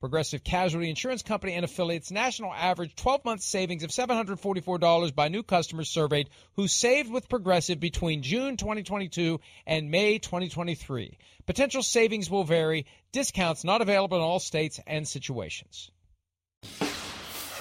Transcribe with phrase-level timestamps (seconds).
[0.00, 5.42] Progressive Casualty Insurance Company and affiliates national average 12 month savings of $744 by new
[5.42, 11.18] customers surveyed who saved with Progressive between June 2022 and May 2023.
[11.46, 12.86] Potential savings will vary.
[13.10, 15.90] Discounts not available in all states and situations.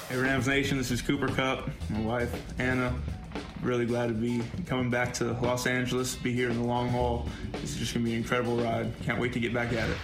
[0.10, 2.94] Hey Rams Nation, this is Cooper Kupp, my wife Anna.
[3.64, 7.28] Really glad to be coming back to Los Angeles, be here in the long haul.
[7.54, 8.94] This is just gonna be an incredible ride.
[9.04, 9.98] Can't wait to get back at it.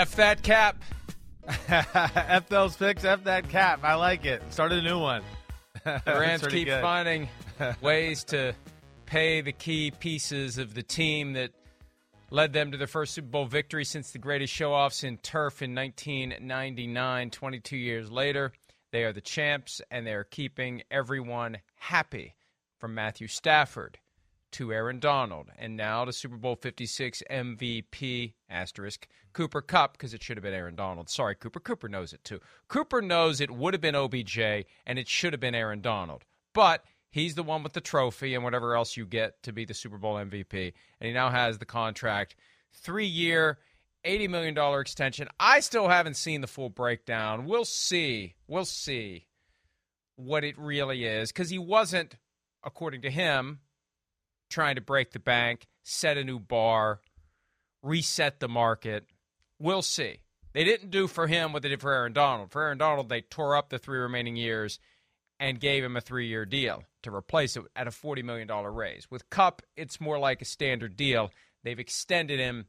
[0.00, 0.82] F that cap.
[1.68, 3.80] F those picks, F that cap.
[3.82, 4.42] I like it.
[4.50, 5.22] Start a new one.
[5.84, 6.80] The Rams keep good.
[6.80, 7.28] finding
[7.82, 8.54] ways to
[9.04, 11.50] pay the key pieces of the team that
[12.30, 15.60] led them to their first Super Bowl victory since the greatest show offs in turf
[15.60, 17.30] in 1999.
[17.30, 18.52] 22 years later,
[18.92, 22.34] they are the champs and they are keeping everyone happy
[22.78, 23.98] from Matthew Stafford
[24.52, 30.22] to Aaron Donald, and now to Super Bowl 56 MVP asterisk Cooper Kupp because it
[30.22, 31.08] should have been Aaron Donald.
[31.08, 31.60] Sorry, Cooper.
[31.60, 32.40] Cooper knows it too.
[32.68, 34.38] Cooper knows it would have been OBJ
[34.86, 38.44] and it should have been Aaron Donald, but he's the one with the trophy and
[38.44, 41.66] whatever else you get to be the Super Bowl MVP, and he now has the
[41.66, 42.36] contract,
[42.72, 43.58] three year.
[44.02, 45.28] $80 million extension.
[45.38, 47.44] I still haven't seen the full breakdown.
[47.44, 48.34] We'll see.
[48.48, 49.26] We'll see
[50.16, 52.16] what it really is because he wasn't,
[52.64, 53.60] according to him,
[54.50, 57.00] trying to break the bank, set a new bar,
[57.82, 59.06] reset the market.
[59.58, 60.18] We'll see.
[60.52, 62.50] They didn't do for him what they did for Aaron Donald.
[62.50, 64.80] For Aaron Donald, they tore up the three remaining years
[65.38, 69.10] and gave him a three year deal to replace it at a $40 million raise.
[69.10, 71.30] With Kupp, it's more like a standard deal.
[71.62, 72.66] They've extended him.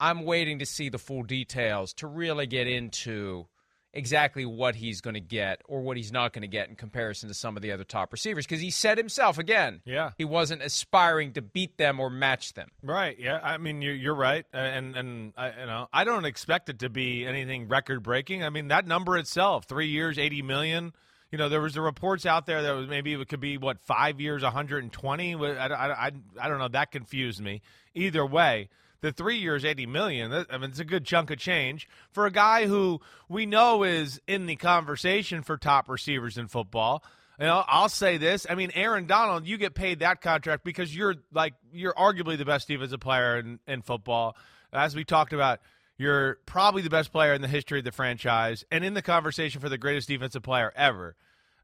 [0.00, 3.46] I'm waiting to see the full details to really get into
[3.92, 7.28] exactly what he's going to get or what he's not going to get in comparison
[7.28, 10.10] to some of the other top receivers because he said himself again yeah.
[10.18, 12.68] he wasn't aspiring to beat them or match them.
[12.82, 16.68] Right yeah i mean you're, you're right and and I, you know i don't expect
[16.68, 20.92] it to be anything record breaking i mean that number itself three years 80 million
[21.30, 23.80] you know there was the reports out there that was maybe it could be what
[23.80, 26.10] five years 120 I, I, I,
[26.40, 27.62] I don't know that confused me.
[27.94, 28.68] Either way
[29.00, 30.32] the three years, eighty million.
[30.32, 34.20] I mean, it's a good chunk of change for a guy who we know is
[34.26, 37.02] in the conversation for top receivers in football.
[37.38, 38.46] You know, I'll say this.
[38.50, 42.44] I mean, Aaron Donald, you get paid that contract because you're like you're arguably the
[42.44, 44.36] best defensive player in, in football.
[44.72, 45.60] As we talked about,
[45.96, 49.60] you're probably the best player in the history of the franchise and in the conversation
[49.60, 51.16] for the greatest defensive player ever.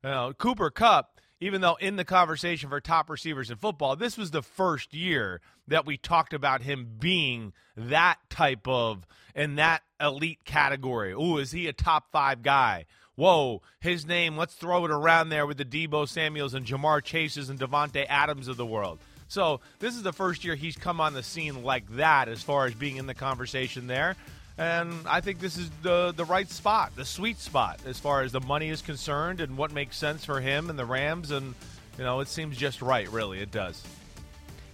[0.02, 1.13] You know, Cooper Kupp
[1.44, 5.42] even though in the conversation for top receivers in football, this was the first year
[5.68, 11.12] that we talked about him being that type of in that elite category.
[11.12, 12.86] Oh, is he a top five guy?
[13.14, 17.50] Whoa, his name, let's throw it around there with the Deebo Samuels and Ja'Marr Chases
[17.50, 18.98] and Davante Adams of the world.
[19.28, 22.64] So this is the first year he's come on the scene like that as far
[22.64, 24.16] as being in the conversation there.
[24.56, 28.32] And I think this is the the right spot, the sweet spot as far as
[28.32, 31.54] the money is concerned and what makes sense for him and the Rams and
[31.98, 33.40] you know, it seems just right, really.
[33.40, 33.82] It does.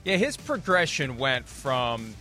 [0.04, 2.14] Yeah, his progression went from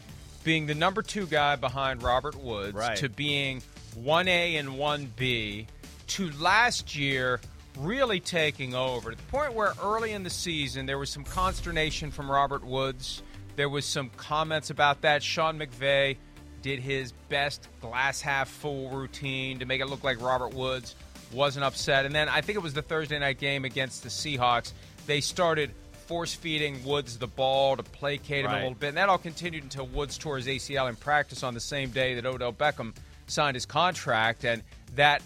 [0.43, 2.97] being the number 2 guy behind Robert Woods right.
[2.97, 3.61] to being
[3.97, 5.65] 1A and 1B
[6.07, 7.39] to last year
[7.77, 12.11] really taking over to the point where early in the season there was some consternation
[12.11, 13.21] from Robert Woods.
[13.55, 15.23] There was some comments about that.
[15.23, 16.17] Sean McVay
[16.61, 20.95] did his best glass half full routine to make it look like Robert Woods
[21.31, 22.05] wasn't upset.
[22.05, 24.73] And then I think it was the Thursday night game against the Seahawks.
[25.05, 25.71] They started
[26.07, 28.57] force feeding Woods the ball to placate him right.
[28.57, 28.89] a little bit.
[28.89, 32.15] And that all continued until Woods tore his ACL in practice on the same day
[32.15, 32.95] that Odell Beckham
[33.27, 34.43] signed his contract.
[34.43, 34.63] And
[34.95, 35.21] that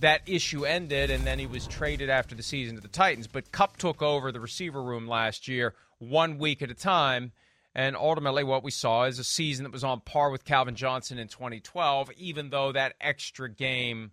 [0.00, 3.26] that issue ended, and then he was traded after the season to the Titans.
[3.26, 7.32] But Kupp took over the receiver room last year, one week at a time.
[7.74, 11.18] And ultimately, what we saw is a season that was on par with Calvin Johnson
[11.18, 14.10] in 2012, even though that extra game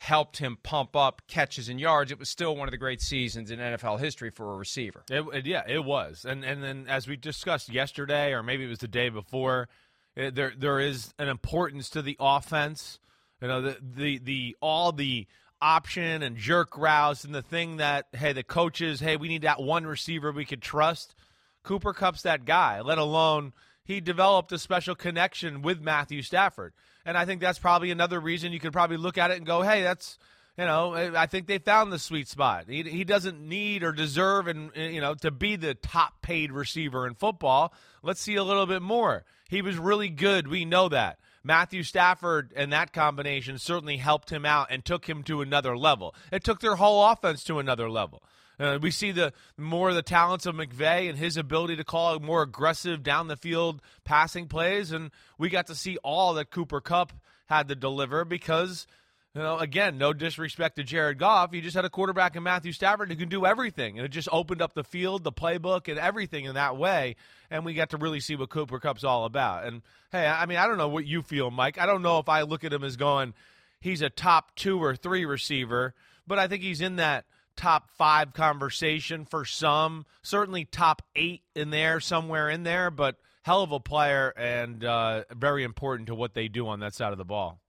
[0.00, 2.10] helped him pump up catches and yards.
[2.10, 5.04] It was still one of the great seasons in NFL history for a receiver.
[5.10, 6.24] It, it, yeah, it was.
[6.24, 9.68] And and then as we discussed yesterday, or maybe it was the day before,
[10.16, 12.98] it, eh, there there is an importance to the offense.
[13.40, 15.26] You know, the the the all the
[15.62, 19.60] option and jerk routes and the thing that hey the coaches hey we need that
[19.60, 21.14] one receiver we could trust.
[21.62, 22.80] Cooper Kupp's that guy.
[22.80, 23.52] Let alone
[23.84, 26.72] he developed a special connection with Matthew Stafford.
[27.04, 29.62] And I think that's probably another reason you could probably look at it and go,
[29.62, 30.18] hey, that's
[30.58, 32.66] you know, I think they found the sweet spot.
[32.68, 36.52] He, he doesn't need or deserve and eh, you know to be the top paid
[36.52, 37.72] receiver in football.
[38.02, 39.24] Let's see a little bit more.
[39.48, 40.48] He was really good.
[40.48, 41.18] We know that.
[41.42, 46.14] Matthew Stafford and that combination certainly helped him out and took him to another level.
[46.30, 48.22] It took their whole offense to another level.
[48.60, 52.20] Uh, we see the more of the talents of McVay and his ability to call
[52.20, 56.80] more aggressive down the field passing plays, and we got to see all that Cooper
[56.80, 57.12] Kupp
[57.46, 58.86] had to deliver because.
[59.32, 61.54] You know, again, no disrespect to Jared Goff.
[61.54, 63.96] You just had a quarterback in Matthew Stafford who can do everything.
[63.96, 67.14] And it just opened up the field, the playbook, and everything in that way.
[67.48, 69.66] And we got to really see what Cooper Kupp's all about.
[69.66, 71.78] And hey, I mean, I don't know what you feel, Mike.
[71.78, 73.34] I don't know if I look at him as going,
[73.80, 75.94] he's a top two or three receiver,
[76.26, 77.24] but I think he's in that–
[77.60, 80.06] top five conversation for some.
[80.22, 85.24] Certainly top eight in there, somewhere in there, but hell of a player and uh,
[85.36, 87.60] very important to what they do on that side of the ball.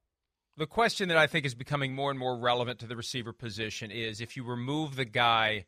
[0.56, 3.92] The question that I think is becoming more and more relevant to the receiver position
[3.92, 5.66] is if you remove the guy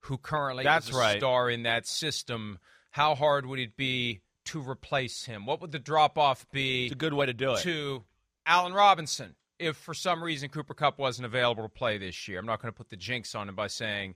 [0.00, 1.18] who currently That's is a right.
[1.18, 2.58] star in that system,
[2.90, 5.46] how hard would it be to replace him?
[5.46, 6.86] What would the drop off be?
[6.86, 7.60] It's a good way to do it.
[7.60, 8.04] To
[8.46, 12.38] Allen Robinson, if for some reason Cooper Kupp wasn't available to play this year.
[12.38, 14.14] I'm not going to put the jinx on him by saying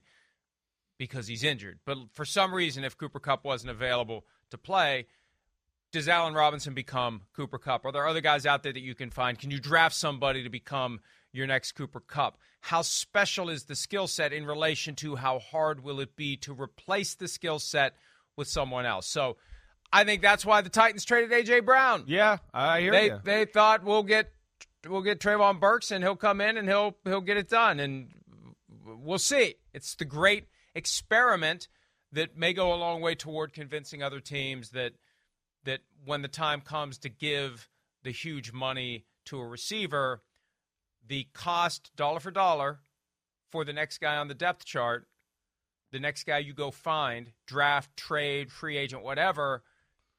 [0.97, 1.79] because he's injured.
[1.85, 5.05] But for some reason, if Cooper Kupp wasn't available to play,
[5.91, 7.85] does Allen Robinson become Cooper Kupp?
[7.85, 9.37] Are there other guys out there that you can find?
[9.37, 10.99] Can you draft somebody to become
[11.31, 12.37] your next Cooper Kupp?
[12.61, 16.53] How special is the skill set in relation to how hard will it be to
[16.53, 17.93] replace the skill set
[18.35, 19.05] with someone else?
[19.05, 19.37] So
[19.93, 22.05] I think that's why the Titans traded AJ Brown.
[22.07, 23.19] Yeah, I hear they, you.
[23.23, 24.31] They thought we'll get
[24.87, 28.09] we'll get Treylon Burks and he'll come in and he'll he'll get it done and
[28.85, 29.55] we'll see.
[29.73, 31.67] It's the great experiment
[32.11, 34.93] that may go a long way toward convincing other teams that
[35.63, 37.67] that when the time comes to give
[38.03, 40.21] the huge money to a receiver,
[41.07, 42.79] the cost dollar for dollar
[43.51, 45.07] for the next guy on the depth chart,
[45.91, 49.63] the next guy you go find, draft, trade, free agent, whatever,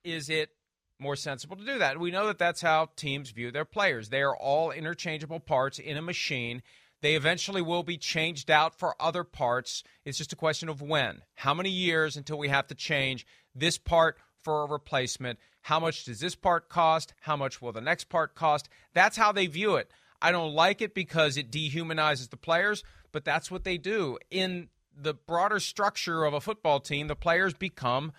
[0.02, 0.50] is it
[0.98, 2.00] more sensible to do that.
[2.00, 4.08] We know that that's how teams view their players.
[4.08, 6.62] They are all interchangeable parts in a machine.
[7.02, 9.84] They eventually will be changed out for other parts.
[10.04, 11.22] It's just a question of when.
[11.34, 15.38] How many years until we have to change this part for a replacement?
[15.62, 17.12] How much does this part cost?
[17.20, 18.68] How much will the next part cost?
[18.94, 19.90] That's how they view it.
[20.22, 24.18] I don't like it because it dehumanizes the players, but that's what they do.
[24.30, 28.12] In the broader structure of a football team, the players become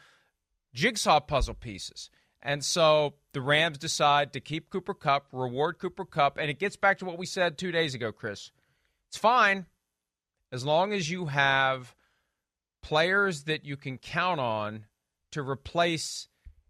[0.73, 2.11] jigsaw puzzle pieces.
[2.41, 6.75] And so the Rams decide to keep Cooper Kupp, reward Cooper Kupp, and it gets
[6.75, 8.51] back to what we said two days ago, Chris.
[9.09, 9.65] It's fine
[10.51, 11.95] as long as you have
[12.81, 14.85] players that you can count on
[15.31, 16.27] to replace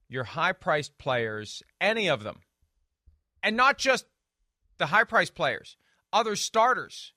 [0.10, 2.40] your high priced players, any of them.
[3.44, 4.06] And not just
[4.78, 5.78] the high priced players,
[6.12, 7.14] other starters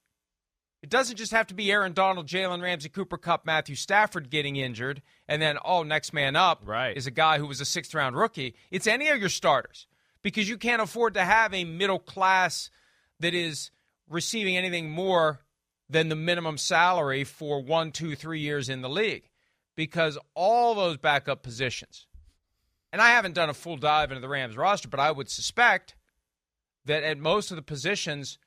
[0.83, 4.57] it doesn't just have to be Aaron Donald, Jalen Ramsey, Cooper Kupp, Matthew Stafford getting
[4.57, 6.97] injured, and then, oh, next man up right.
[6.97, 8.55] is a guy who was a sixth round rookie.
[8.71, 9.87] It's any of your starters
[10.23, 12.71] because you can't afford to have a middle class
[13.21, 13.71] that is
[14.09, 15.41] receiving anything more
[15.89, 19.29] than the minimum salary for one, two, three years in the league
[19.77, 22.07] because all those backup positions,
[22.93, 25.95] and I haven't done a full dive into the Rams roster, but I would suspect
[26.87, 28.39] that at most of the positions,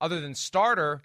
[0.00, 1.02] other than starter,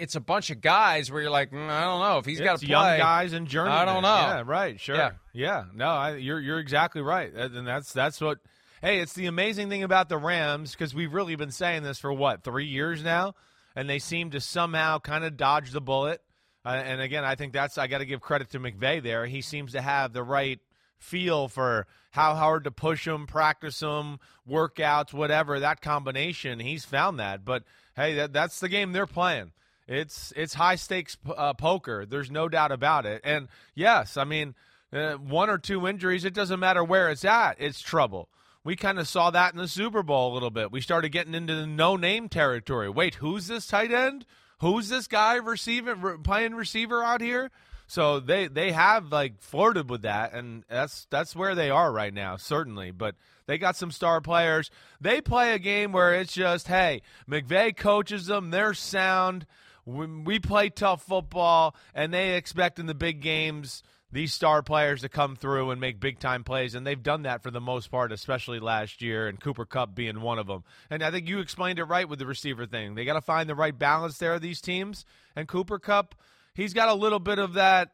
[0.00, 2.58] it's a bunch of guys where you're like, mm, I don't know if he's got
[2.60, 2.72] to play.
[2.72, 3.78] Young guys and journeymen.
[3.78, 4.08] I don't know.
[4.08, 4.80] Yeah, right.
[4.80, 4.96] Sure.
[4.96, 5.10] Yeah.
[5.32, 5.64] yeah.
[5.74, 8.38] No, I, you're you're exactly right, and that's that's what.
[8.82, 12.10] Hey, it's the amazing thing about the Rams because we've really been saying this for
[12.10, 13.34] what three years now,
[13.76, 16.22] and they seem to somehow kind of dodge the bullet.
[16.64, 19.26] Uh, and again, I think that's I got to give credit to McVay there.
[19.26, 20.60] He seems to have the right
[20.96, 26.58] feel for how hard to push them, practice them, workouts, whatever that combination.
[26.60, 27.64] He's found that, but
[27.96, 29.52] hey, that, that's the game they're playing.
[29.90, 32.06] It's it's high stakes uh, poker.
[32.06, 33.22] There's no doubt about it.
[33.24, 34.54] And yes, I mean,
[34.92, 37.56] uh, one or two injuries, it doesn't matter where it's at.
[37.58, 38.28] It's trouble.
[38.62, 40.70] We kind of saw that in the Super Bowl a little bit.
[40.70, 42.88] We started getting into the no name territory.
[42.88, 44.26] Wait, who's this tight end?
[44.60, 47.50] Who's this guy receiving playing receiver out here?
[47.88, 52.14] So they they have like flirted with that, and that's that's where they are right
[52.14, 52.92] now, certainly.
[52.92, 53.16] But
[53.46, 54.70] they got some star players.
[55.00, 58.52] They play a game where it's just, hey, McVay coaches them.
[58.52, 59.46] They're sound
[59.86, 63.82] we play tough football, and they expect in the big games
[64.12, 67.42] these star players to come through and make big time plays, and they've done that
[67.42, 70.64] for the most part, especially last year, and Cooper Kupp being one of them.
[70.90, 72.94] And I think you explained it right with the receiver thing.
[72.94, 75.04] They got to find the right balance there, of these teams.
[75.36, 76.16] And Cooper Kupp,
[76.54, 77.92] he's got a little bit of that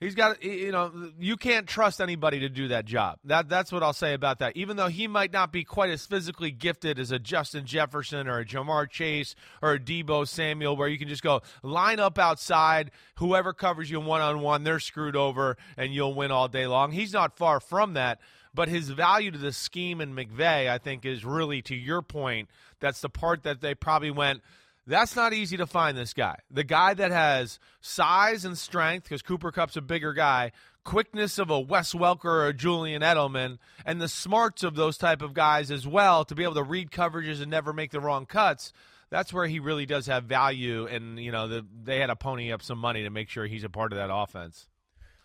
[0.00, 3.18] He's got you know you can't trust anybody to do that job.
[3.24, 4.56] That that's what I'll say about that.
[4.56, 8.40] Even though he might not be quite as physically gifted as a Justin Jefferson or
[8.40, 12.90] a Ja'Marr Chase or a Deebo Samuel, where you can just go line up outside,
[13.16, 16.90] whoever covers you one on one, they're screwed over, and you'll win all day long.
[16.90, 18.20] He's not far from that.
[18.52, 22.48] But his value to the scheme in McVay, I think, is really to your point.
[22.78, 24.42] That's the part that they probably went
[24.86, 26.36] that's not easy to find this guy.
[26.50, 30.52] The guy that has size and strength, because Cooper Kupp's a bigger guy,
[30.84, 35.22] quickness of a Wes Welker or a Julian Edelman, and the smarts of those type
[35.22, 38.26] of guys as well to be able to read coverages and never make the wrong
[38.26, 38.72] cuts.
[39.10, 42.52] That's where he really does have value, and you know the, they had to pony
[42.52, 44.66] up some money to make sure he's a part of that offense.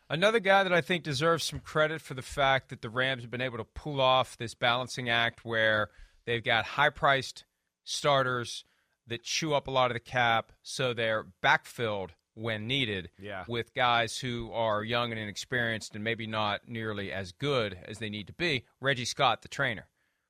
[0.10, 3.32] Another guy that I think deserves some credit for the fact that the Rams have
[3.32, 5.89] been able to pull off this balancing act where
[6.25, 7.44] they've got high-priced
[7.84, 8.63] starters
[9.10, 13.44] that chew up a lot of the cap, so they're backfilled when needed yeah.
[13.48, 18.10] with guys who are young and inexperienced and maybe not nearly as good as they
[18.10, 18.66] need to be.
[18.80, 19.88] Reggie Scott, the trainer,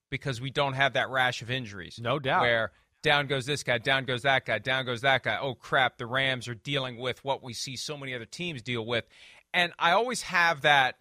[0.10, 2.00] because we don't have that rash of injuries.
[2.02, 2.42] No doubt.
[2.42, 2.72] Where
[3.02, 5.38] down goes this guy, down goes that guy, down goes that guy.
[5.40, 8.86] Oh, crap, the Rams are dealing with what we see so many other teams deal
[8.86, 9.06] with.
[9.54, 10.96] And I always have that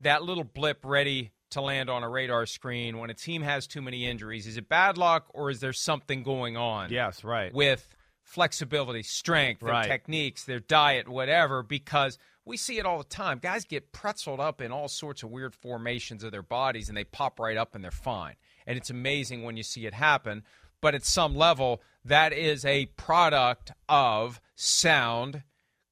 [0.00, 3.82] that little blip ready to land on a radar screen when a team has too
[3.82, 4.46] many injuries?
[4.46, 6.90] Is it bad luck or is there something going on?
[6.90, 7.52] Yes, right.
[7.52, 7.88] With
[8.22, 9.82] flexibility, strength, right.
[9.82, 13.38] their techniques, their diet, whatever, because we see it all the time.
[13.38, 17.04] Guys get pretzeled up in all sorts of weird formations of their bodies and they
[17.04, 18.34] pop right up and they're fine.
[18.66, 20.42] And it's amazing when you see it happen.
[20.80, 25.44] But at some level, that is a product of sound,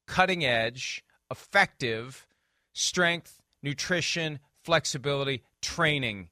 [0.05, 2.27] cutting edge, effective
[2.73, 6.29] strength, nutrition, flexibility, training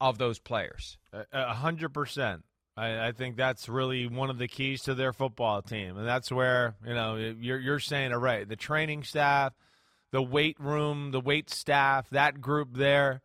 [0.00, 0.98] of those players.
[1.32, 2.44] A hundred percent.
[2.76, 6.76] I, think that's really one of the keys to their football team, and that's where
[6.86, 8.48] you know you're you're saying it right.
[8.48, 9.52] The training staff,
[10.12, 13.20] the weight room, the weight staff, that group there,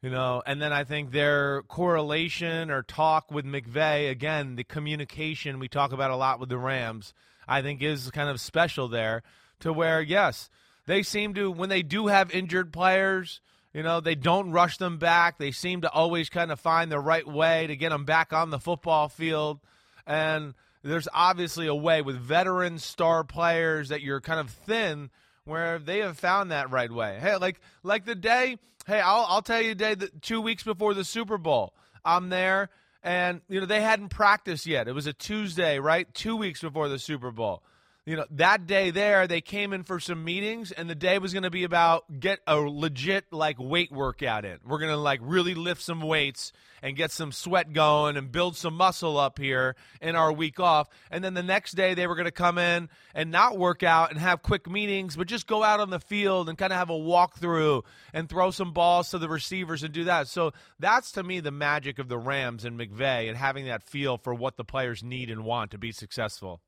[0.00, 5.58] you know, and then I think their correlation or talk with McVay again, the communication
[5.58, 7.12] we talk about a lot with the Rams,
[7.46, 9.22] I think is kind of special there
[9.60, 10.48] to where yes,
[10.86, 13.40] they seem to when they do have injured players
[13.74, 15.36] you know, they don't rush them back.
[15.36, 18.50] They seem to always kind of find the right way to get them back on
[18.50, 19.58] the football field.
[20.06, 20.54] And
[20.84, 25.10] there's obviously a way with veteran star players that you're kind of thin
[25.44, 27.18] where they have found that right way.
[27.20, 30.62] Hey, like like the day, hey, I'll I'll tell you the day that 2 weeks
[30.62, 32.70] before the Super Bowl, I'm there
[33.02, 34.86] and you know, they hadn't practiced yet.
[34.86, 36.12] It was a Tuesday, right?
[36.14, 37.62] 2 weeks before the Super Bowl
[38.06, 41.32] you know that day there they came in for some meetings and the day was
[41.32, 44.58] going to be about get a legit like weight workout in.
[44.66, 48.56] We're going to like really lift some weights and get some sweat going and build
[48.56, 50.88] some muscle up here in our week off.
[51.10, 54.10] And then the next day they were going to come in and not work out
[54.10, 56.90] and have quick meetings but just go out on the field and kind of have
[56.90, 60.28] a walkthrough and throw some balls to the receivers and do that.
[60.28, 64.18] So that's to me the magic of the rams and mcvay and having that feel
[64.18, 66.60] for what the players need and want to be successful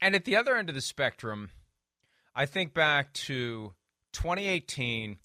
[0.00, 1.50] and at the other end of the spectrum,
[2.34, 3.74] I think back to
[4.12, 5.18] 2018,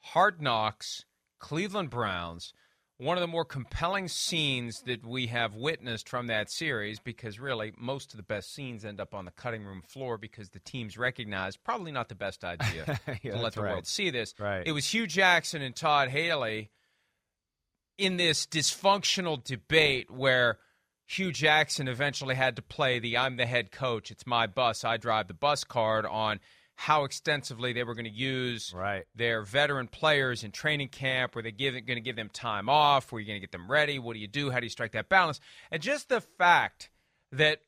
[0.00, 1.04] Hard Knocks,
[1.38, 2.54] Cleveland Browns,
[2.98, 7.72] one of the more compelling scenes that we have witnessed from that series because really
[7.76, 10.96] most of the best scenes end up on the cutting room floor because the teams
[10.96, 13.72] recognize probably not the best idea yeah, to let the right.
[13.72, 14.34] world see this.
[14.38, 14.62] Right.
[14.64, 16.70] It was Hue Jackson and Todd Haley
[17.98, 20.58] in this dysfunctional debate where–
[21.12, 24.96] Hue Jackson eventually had to play the I'm the head coach, it's my bus, I
[24.96, 26.40] drive the bus card on
[26.74, 29.04] how extensively they were going to use right.
[29.14, 31.34] their veteran players in training camp.
[31.34, 33.12] Were they give, going to give them time off?
[33.12, 33.98] Were you going to get them ready?
[33.98, 34.50] What do you do?
[34.50, 35.38] How do you strike that balance?
[35.70, 36.90] And just the fact
[37.30, 37.60] that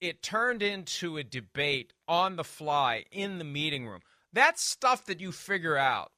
[0.00, 4.00] it turned into a debate on the fly in the meeting room.
[4.34, 6.12] That's stuff that you figure out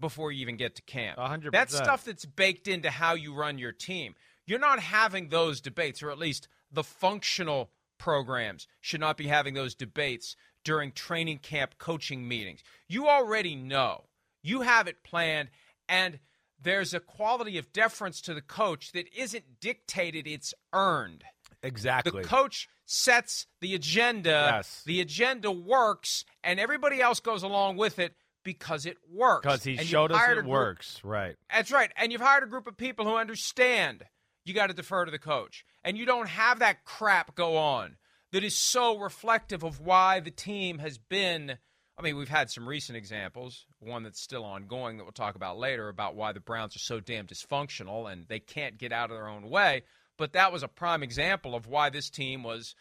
[0.00, 1.18] before you even get to camp.
[1.18, 1.52] 100%.
[1.52, 4.14] That's stuff that's baked into how you run your team.
[4.50, 9.54] You're not having those debates, or at least the functional programs should not be having
[9.54, 12.64] those debates during training camp coaching meetings.
[12.88, 14.06] You already know.
[14.42, 15.50] You have it planned,
[15.88, 16.18] and
[16.60, 21.22] there's a quality of deference to the coach that isn't dictated, it's earned.
[21.62, 22.22] Exactly.
[22.22, 24.50] The coach sets the agenda.
[24.52, 24.82] Yes.
[24.84, 29.44] The agenda works, and everybody else goes along with it because it works.
[29.44, 31.00] Because he And showed us it works.
[31.04, 31.36] Right.
[31.52, 31.92] That's right.
[31.94, 34.02] And you've hired a group of people who understand
[34.44, 35.64] you got to defer to the coach.
[35.84, 37.96] And you don't have that crap go on
[38.32, 41.58] that is so reflective of why the team has been.
[41.98, 45.58] I mean, we've had some recent examples, one that's still ongoing that we'll talk about
[45.58, 49.16] later about why the Browns are so damn dysfunctional and they can't get out of
[49.16, 49.82] their own way.
[50.16, 52.74] But that was a prime example of why this team was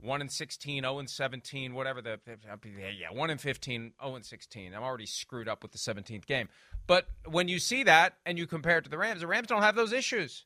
[0.00, 2.18] 1 and 16, 0 and 17, whatever the
[2.98, 4.74] yeah, 1 and 15, 0 and 16.
[4.74, 6.48] I'm already screwed up with the 17th game.
[6.86, 9.62] But when you see that and you compare it to the Rams, the Rams don't
[9.62, 10.44] have those issues.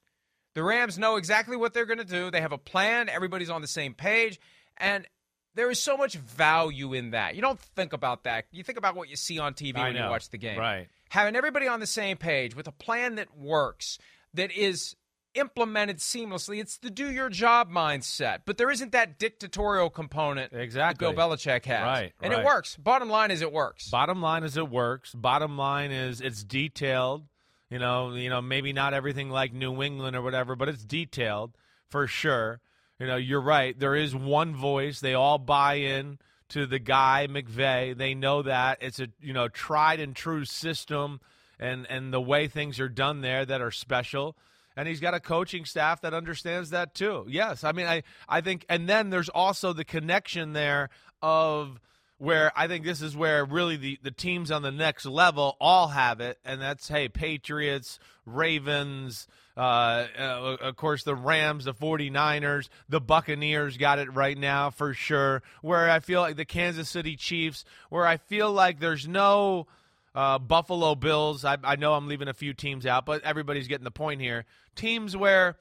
[0.58, 2.32] The Rams know exactly what they're going to do.
[2.32, 4.40] They have a plan, everybody's on the same page,
[4.76, 5.06] and
[5.54, 7.36] there is so much value in that.
[7.36, 8.46] You don't think about that.
[8.50, 10.58] You think about what you see on TV I when you watch the game.
[10.58, 10.88] Right.
[11.10, 14.00] Having everybody on the same page with a plan that works,
[14.34, 14.96] that is
[15.34, 16.60] implemented seamlessly.
[16.60, 18.40] It's the do your job mindset.
[18.44, 21.06] But there isn't that dictatorial component Exactly.
[21.06, 21.84] that Bill Belichick has.
[21.84, 22.74] Right, And it works.
[22.74, 23.88] Bottom line is it works.
[23.90, 25.14] Bottom line is it works.
[25.14, 27.26] Bottom line is it's detailed.
[27.70, 31.52] You know, you know, maybe not everything like New England or whatever, but it's detailed
[31.88, 32.60] for sure.
[32.98, 33.78] You know, you're right.
[33.78, 35.00] There is one voice.
[35.00, 36.18] They all buy in
[36.50, 37.96] to the guy McVay.
[37.96, 41.20] They know that it's a you know tried and true system,
[41.60, 44.36] and and the way things are done there that are special.
[44.76, 47.26] And he's got a coaching staff that understands that too.
[47.28, 50.88] Yes, I mean, I I think, and then there's also the connection there
[51.20, 51.80] of
[52.18, 55.88] where I think this is where really the, the teams on the next level all
[55.88, 62.68] have it, and that's hey, Patriots, Ravens, uh, uh, of course the Rams, the 49ers,
[62.88, 65.42] the Buccaneers got it right now for sure.
[65.62, 69.66] Where I feel like the Kansas City Chiefs, where I feel like there's no
[70.14, 71.44] uh, Buffalo Bills.
[71.44, 74.44] I, I know I'm leaving a few teams out, but everybody's getting the point here.
[74.74, 75.56] Teams where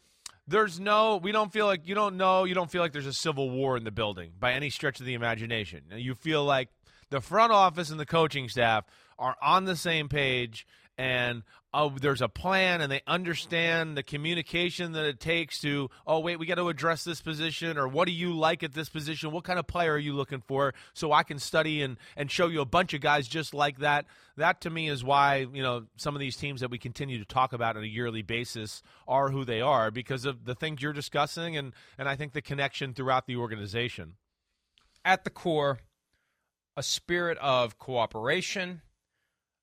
[0.47, 3.13] there's no, we don't feel like, you don't know, you don't feel like there's a
[3.13, 5.81] civil war in the building by any stretch of the imagination.
[5.93, 6.69] You feel like
[7.09, 8.85] the front office and the coaching staff
[9.19, 10.65] are on the same page
[10.97, 16.19] and uh, there's a plan and they understand the communication that it takes to oh
[16.19, 19.31] wait we got to address this position or what do you like at this position?
[19.31, 20.73] What kind of player are you looking for?
[20.93, 24.05] So i can study and, and show you a bunch of guys just like that.
[24.37, 27.25] That to me is why you know some of these teams that we continue to
[27.25, 30.93] talk about on a yearly basis are who they are because of the things you're
[30.93, 34.13] discussing and, and i think the connection throughout the organization.
[35.05, 35.79] At the core,
[36.75, 38.81] a spirit of cooperation,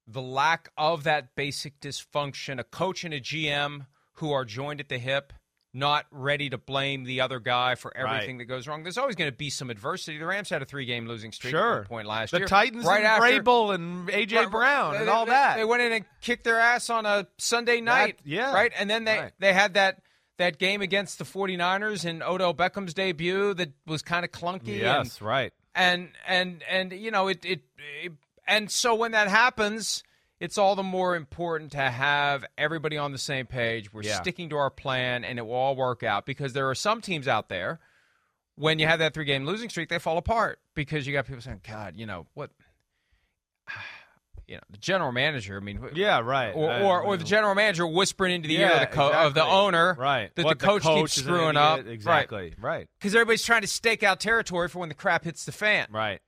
[0.07, 4.89] the lack of that basic dysfunction, a coach and a GM who are joined at
[4.89, 5.33] the hip,
[5.73, 8.85] not ready to blame the other guy for everything that goes wrong.
[8.85, 10.19] There's always going to be some adversity.
[10.19, 12.47] The Rams had a three game losing streak at sure one point last the year.
[12.47, 15.57] The Titans right and after, Vrabel and aj Right, brown they- and all they- that
[15.57, 18.21] They went in and kicked their ass on a Sunday night.
[18.25, 18.53] yeah.
[18.53, 18.73] Right?
[18.79, 19.33] And then they, Right.
[19.41, 20.01] they had that
[20.37, 24.69] that game against the 49ers in Odell Beckham's debut that was kind of clunky.
[24.69, 27.61] and- yes right and and and you know it, it
[28.03, 28.13] it
[28.47, 30.03] and so when that happens
[30.41, 33.93] it's all the more important to have everybody on the same page.
[33.95, 34.21] We're Yeah.
[34.21, 37.29] sticking to our plan and it will all work out because there are some teams
[37.29, 37.79] out there
[38.57, 41.41] when you have that three game losing streak they fall apart because you got people
[41.41, 42.51] saying god you know what
[44.47, 46.51] you know the general manager i mean yeah right.
[46.55, 49.45] or, or, or the general manager whispering into the ear of the, co- of the
[49.45, 50.35] owner right.
[50.35, 51.87] that What, the coach, keeps is an screwing up.
[51.87, 52.55] Exactly.
[52.61, 52.89] Right.
[52.99, 55.87] Because everybody's trying to stake out territory for when the crap hits the fan.
[55.91, 56.21] Right.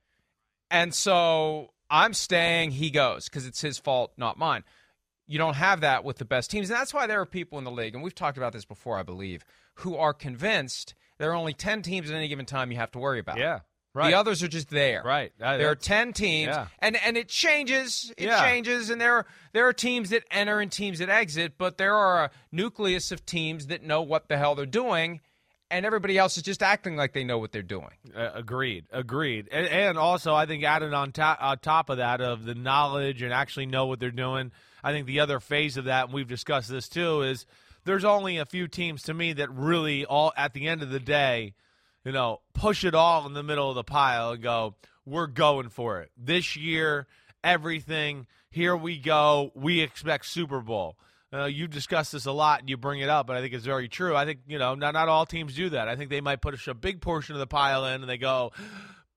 [0.71, 4.63] And so I'm staying, he goes, because it's his fault, not mine.
[5.25, 6.69] You don't have that with the best teams.
[6.69, 8.97] And that's why there are people in the league, and we've talked about this before,
[8.97, 9.43] I believe,
[9.75, 12.99] who are convinced there are only 10 teams at any given time you have to
[12.99, 13.37] worry about.
[13.37, 13.59] yeah
[13.93, 15.01] right The others are just there.
[15.03, 16.67] right Uh, There are 10 teams, yeah.
[16.79, 18.13] and, and it changes.
[18.17, 18.39] It Yeah.
[18.41, 21.95] changes, and there are, there are teams that enter and teams that exit, but there
[21.95, 25.19] are a nucleus of teams that know what the hell they're doing,
[25.69, 27.91] and everybody else is just acting like they know what they're doing.
[28.15, 32.45] Uh, agreed, agreed, and, and also I think added on on top of that of
[32.45, 34.51] the knowledge and actually know what they're doing.
[34.83, 37.45] I think the other phase of that, and we've discussed this too, is
[37.83, 40.99] there's only a few teams to me that really all at the end of the
[40.99, 41.53] day,
[42.03, 44.75] you know, push it all in the middle of the pile and go,
[45.05, 47.07] we're going for it this year.
[47.43, 49.51] Everything here we go.
[49.55, 50.97] We expect Super Bowl.
[51.33, 53.65] Uh, you discuss this a lot and you bring it up, but I think it's
[53.65, 54.15] very true.
[54.15, 55.89] I think you know not not all teams do that.
[55.89, 58.53] I think they might push a big portion of the pile in and they go,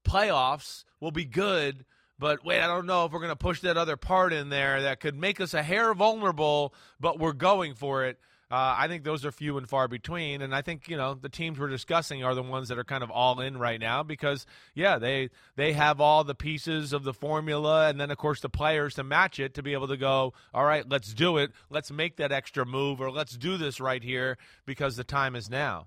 [0.04, 1.84] playoffs will be good,
[2.18, 4.82] but wait, I don't know if we're going to push that other part in there
[4.82, 8.18] that could make us a hair vulnerable, but we're going for it.
[8.50, 11.28] Uh, I think those are few and far between, and I think you know the
[11.28, 14.44] teams we're discussing are the ones that are kind of all in right now because
[14.74, 18.48] yeah, they they have all the pieces of the formula, and then of course the
[18.48, 21.92] players to match it to be able to go, all right, let's do it, let's
[21.92, 24.36] make that extra move, or let's do this right here
[24.66, 25.86] because the time is now.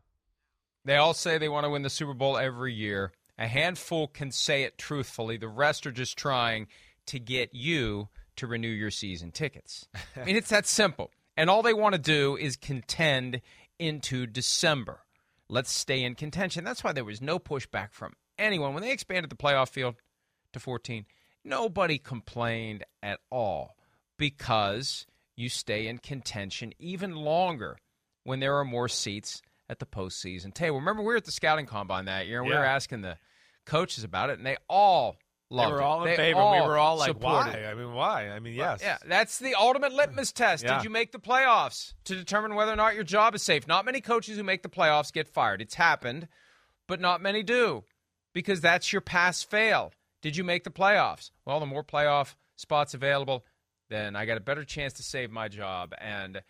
[0.85, 3.11] They all say they want to win the Super Bowl every year.
[3.37, 5.35] A handful can say it truthfully.
[5.35, 6.67] The rest are just trying
[7.07, 9.87] to get you to renew your season tickets.
[10.15, 11.11] I mean, it's that simple.
[11.35, 13.41] And all they want to do is contend
[13.79, 14.99] into December.
[15.49, 16.63] Let's stay in contention.
[16.63, 18.73] That's why there was no pushback from anyone.
[18.73, 19.95] When they expanded the playoff field
[20.53, 21.05] to 14,
[21.43, 23.75] nobody complained at all
[24.17, 27.77] because you stay in contention even longer
[28.23, 30.77] when there are more seats at the postseason table.
[30.79, 32.55] Remember, we were at the scouting combine that year, and yeah.
[32.55, 33.17] we were asking the
[33.65, 35.17] coaches about it, and they all
[35.53, 36.39] Loved they were all in they favor.
[36.39, 37.53] All we were all like, supported.
[37.53, 37.65] why?
[37.65, 38.29] I mean, why?
[38.29, 38.79] I mean, yes.
[38.81, 40.63] Yeah, that's the ultimate litmus test.
[40.63, 40.77] yeah.
[40.77, 43.67] Did you make the playoffs to determine whether or not your job is safe?
[43.67, 45.61] Not many coaches who make the playoffs get fired.
[45.61, 46.27] It's happened,
[46.87, 47.83] but not many do
[48.33, 49.93] because that's your pass fail.
[50.23, 51.29] Did you make the playoffs?
[51.45, 53.45] Well, the more playoff spots available,
[53.89, 55.93] then I got a better chance to save my job.
[56.01, 56.41] And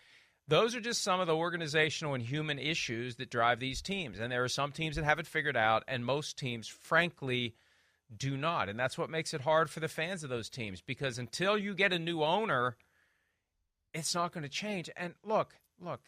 [0.48, 4.20] those are just some of the organizational and human issues that drive these teams.
[4.20, 7.56] And there are some teams that have it figured out, and most teams, frankly,
[8.18, 8.70] do not.
[8.70, 11.74] And that's what makes it hard for the fans of those teams because until you
[11.74, 12.78] get a new owner,
[13.94, 14.90] it's not going to change.
[14.96, 16.02] And look, look,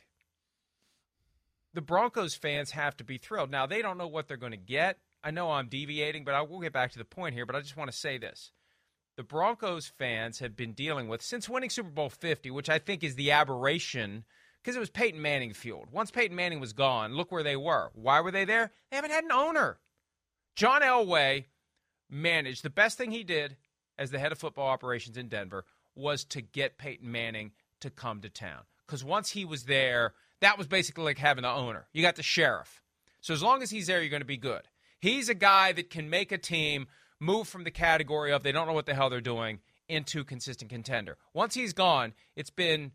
[1.73, 3.51] the Broncos fans have to be thrilled.
[3.51, 4.97] Now, they don't know what they're going to get.
[5.23, 7.45] I know I'm deviating, but I will get back to the point here.
[7.45, 8.51] But I just want to say this.
[9.17, 13.03] The Broncos fans have been dealing with, since winning Super Bowl 50, which I think
[13.03, 14.25] is the aberration
[14.61, 15.89] because it was Peyton Manning fueled.
[15.91, 17.91] Once Peyton Manning was gone, look where they were.
[17.93, 18.71] Why were they there?
[18.89, 19.77] They haven't had an owner.
[20.55, 21.45] John Elway
[22.15, 23.57] managed, the best thing he did
[23.97, 27.51] as the head of football operations in Denver was to get Peyton Manning
[27.81, 28.61] to come to town.
[28.85, 31.87] Because once he was there, that was basically like having the owner.
[31.93, 32.81] You got the sheriff.
[33.21, 34.61] So as long as he's there, you're going to be good.
[34.99, 36.87] He's a guy that can make a team
[37.19, 40.69] move from the category of they don't know what the hell they're doing into consistent
[40.69, 41.17] contender.
[41.33, 42.91] Once he's gone, it's been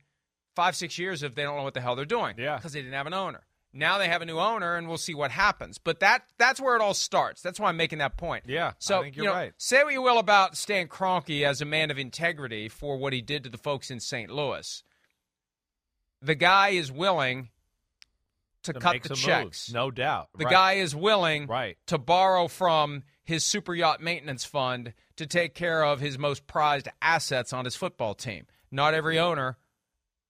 [0.55, 2.35] five, six years of they don't know what the hell they're doing.
[2.39, 2.57] Yeah.
[2.57, 3.43] Because they didn't have an owner.
[3.73, 5.79] Now they have a new owner, and we'll see what happens.
[5.79, 7.41] But that that's where it all starts.
[7.41, 8.45] That's why I'm making that point.
[8.49, 9.53] Yeah, so, I think you're you know, right.
[9.59, 13.23] Say what you will about Stan Kroenke as a man of integrity for what he
[13.23, 14.31] did to the folks in St.
[14.31, 14.83] Louis.
[16.21, 17.51] The guy is willing
[18.65, 19.45] to, to cut the checks.
[19.45, 20.29] Moves, no doubt.
[20.37, 20.53] The right.
[20.53, 21.79] guy is willing right.
[21.87, 26.89] to borrow from his super yacht maintenance fund to take care of his most prized
[27.01, 28.47] assets on his football team.
[28.71, 29.59] Not every owner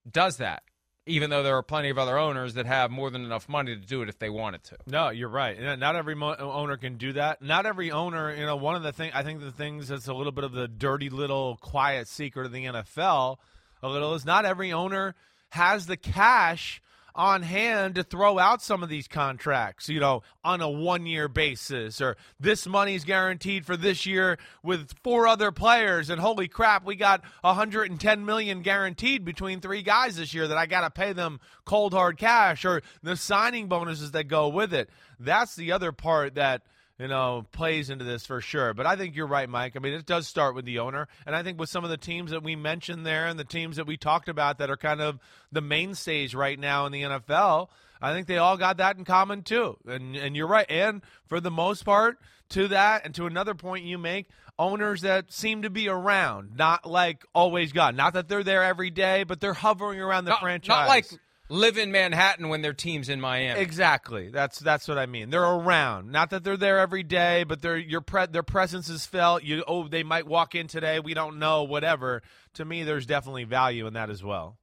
[0.09, 0.63] does that
[1.05, 3.81] even though there are plenty of other owners that have more than enough money to
[3.81, 4.77] do it if they wanted to.
[4.85, 5.59] No, you're right.
[5.79, 7.41] Not every mo- owner can do that.
[7.41, 10.13] Not every owner, you know, one of the things I think the things that's a
[10.13, 13.37] little bit of the dirty little quiet secret of the NFL,
[13.81, 15.15] a little is not every owner
[15.49, 16.81] has the cash
[17.15, 21.27] on hand to throw out some of these contracts, you know, on a one year
[21.27, 26.85] basis, or this money's guaranteed for this year with four other players, and holy crap,
[26.85, 31.13] we got 110 million guaranteed between three guys this year that I got to pay
[31.13, 34.89] them cold hard cash, or the signing bonuses that go with it.
[35.19, 36.63] That's the other part that
[37.01, 38.75] you know, plays into this for sure.
[38.75, 39.75] But I think you're right, Mike.
[39.75, 41.07] I mean, it does start with the owner.
[41.25, 43.77] And I think with some of the teams that we mentioned there and the teams
[43.77, 45.17] that we talked about that are kind of
[45.51, 49.41] the mainstays right now in the NFL, I think they all got that in common
[49.41, 49.77] too.
[49.87, 50.67] And and you're right.
[50.69, 54.27] And for the most part, to that and to another point you make,
[54.59, 57.95] owners that seem to be around, not like always gone.
[57.95, 60.67] Not that they're there every day, but they're hovering around the not, franchise.
[60.67, 61.05] Not like
[61.51, 63.59] live in Manhattan when their team's in Miami.
[63.59, 64.29] Exactly.
[64.29, 65.29] That's that's what I mean.
[65.29, 66.11] They're around.
[66.11, 69.43] Not that they're there every day, but their your pre- their presence is felt.
[69.43, 70.99] You oh they might walk in today.
[70.99, 71.63] We don't know.
[71.63, 72.23] Whatever.
[72.55, 74.57] To me, there's definitely value in that as well.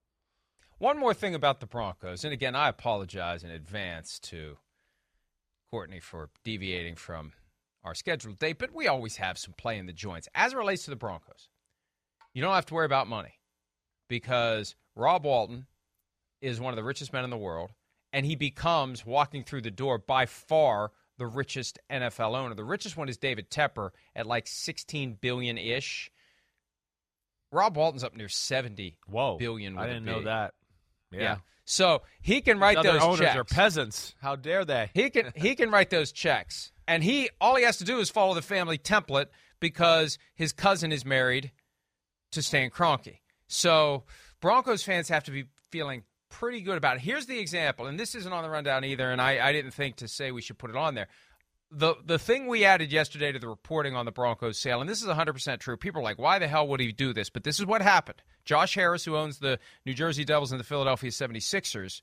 [0.79, 4.59] One more thing about the Broncos, and again, I apologize in advance to
[5.71, 7.33] Courtney for deviating from
[7.83, 10.29] our scheduled date, but we always have some play in the joints.
[10.35, 11.49] As it relates to the Broncos,
[12.33, 13.41] you don't have to worry about money
[14.09, 15.67] because Rob Walton
[16.41, 17.71] is one of the richest men in the world,
[18.13, 22.55] and he becomes walking through the door by far the richest NFL owner.
[22.55, 26.11] The richest one is David Tepper at like 16 billion ish.
[27.51, 29.77] Rob Walton's up near 70 Whoa, billion.
[29.77, 30.55] I didn't know that.
[31.11, 31.21] Yeah.
[31.21, 31.37] yeah.
[31.65, 33.37] So he can write those owners checks.
[33.37, 34.15] are peasants.
[34.23, 34.91] How dare they?
[34.95, 36.73] He can he can write those checks.
[36.87, 39.27] And he all he has to do is follow the family template
[39.61, 41.53] because his cousin is married
[42.33, 43.19] to Stan Kroenke.
[43.49, 44.05] So
[44.41, 47.03] Broncos fans have to be feeling pretty good about it.
[47.03, 49.97] Here's the example, and this isn't on the rundown either, and I, I didn't think
[49.97, 51.09] to say we should put it on there.
[51.71, 55.03] the the thing we added yesterday to the reporting on the Broncos sale, and this
[55.03, 55.77] is 100% true.
[55.77, 57.29] People are like, why the hell would he do this?
[57.31, 58.23] But this is what happened.
[58.45, 62.01] Josh Harris, who owns the New Jersey Devils and the Philadelphia 76ers,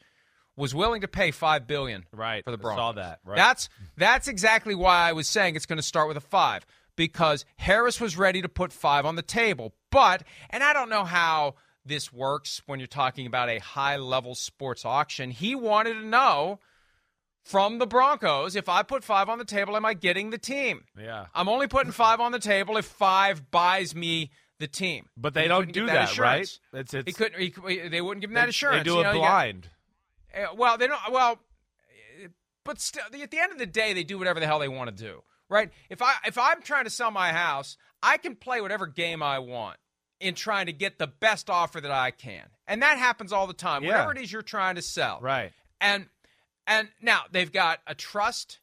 [0.56, 2.80] was willing to pay five billion right for the Broncos.
[2.80, 3.20] saw that.
[3.26, 3.36] Right.
[3.36, 7.44] That's that's exactly why I was saying it's going to start with a five because
[7.58, 9.74] Harris was ready to put five on the table.
[9.92, 14.36] But and I don't know how this works when you're talking about a high level
[14.36, 15.32] sports auction.
[15.32, 16.60] He wanted to know
[17.43, 18.56] from the Broncos.
[18.56, 20.86] If I put five on the table, am I getting the team?
[21.00, 21.28] Yeah.
[21.34, 25.06] I'm only putting five on the table if five buys me the team.
[25.15, 26.60] But they don't do that, that right?
[26.74, 27.39] It's, it's, he couldn't.
[27.39, 28.80] He, they wouldn't give him that assurance.
[28.80, 29.69] They do it you know, blind.
[30.34, 31.00] Got, uh, well, they don't.
[31.12, 31.39] Well,
[32.63, 34.95] but still, at the end of the day, they do whatever the hell they want
[34.95, 35.69] to do, right?
[35.89, 39.39] If I if I'm trying to sell my house, I can play whatever game I
[39.39, 39.78] want
[40.26, 43.54] in trying to get the best offer that I can, and that happens all the
[43.54, 43.84] time.
[43.84, 43.92] Yeah.
[43.92, 45.52] Whatever it is you're trying to sell, right?
[45.80, 46.08] And
[46.68, 48.60] and now they've got a trust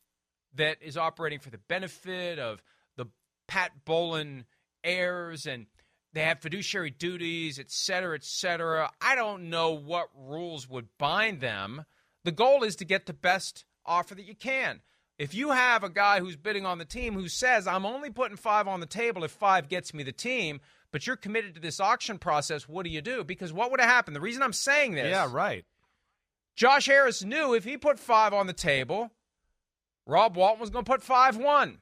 [0.55, 2.63] that is operating for the benefit of
[2.97, 3.07] the
[3.47, 4.45] Pat Bowlen
[4.85, 5.67] heirs and
[6.13, 8.91] they have fiduciary duties, et cetera, et cetera.
[9.01, 11.85] I don't know what rules would bind them.
[12.25, 14.81] The goal is to get the best offer that you can.
[15.19, 18.37] If you have a guy who's bidding on the team who says, I'm only putting
[18.37, 20.61] five on the table if five gets me the team,
[20.93, 23.25] but you're committed to this auction process, what do you do?
[23.25, 24.15] Because what would have happened?
[24.15, 25.11] The reason I'm saying this.
[25.11, 25.65] Yeah, right.
[26.55, 29.11] Josh Harris knew if he put five on the table,
[30.07, 31.79] Rob Walton was going to put five one.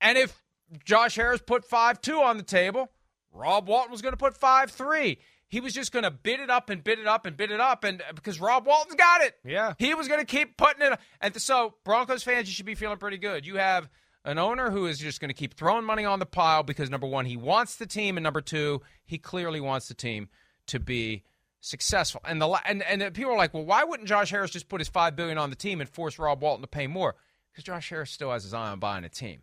[0.00, 0.42] And if
[0.84, 2.88] Josh Harris put five two on the table,
[3.32, 5.18] Rob Walton was going to put five three.
[5.48, 7.60] He was just going to bid it up and bid it up and bid it
[7.60, 10.86] up, and uh, because Rob Walton's got it, yeah, he was going to keep putting
[10.86, 10.98] it.
[11.20, 13.44] And so, Broncos fans, you should be feeling pretty good.
[13.44, 13.88] You have
[14.24, 17.06] an owner who is just going to keep throwing money on the pile because number
[17.06, 20.28] one, he wants the team, and number two, he clearly wants the team
[20.66, 21.24] to be
[21.60, 22.20] successful.
[22.24, 24.88] And the and and people are like, well, why wouldn't Josh Harris just put his
[24.88, 27.16] five billion on the team and force Rob Walton to pay more?
[27.50, 29.40] Because Josh Harris still has his eye on buying a team.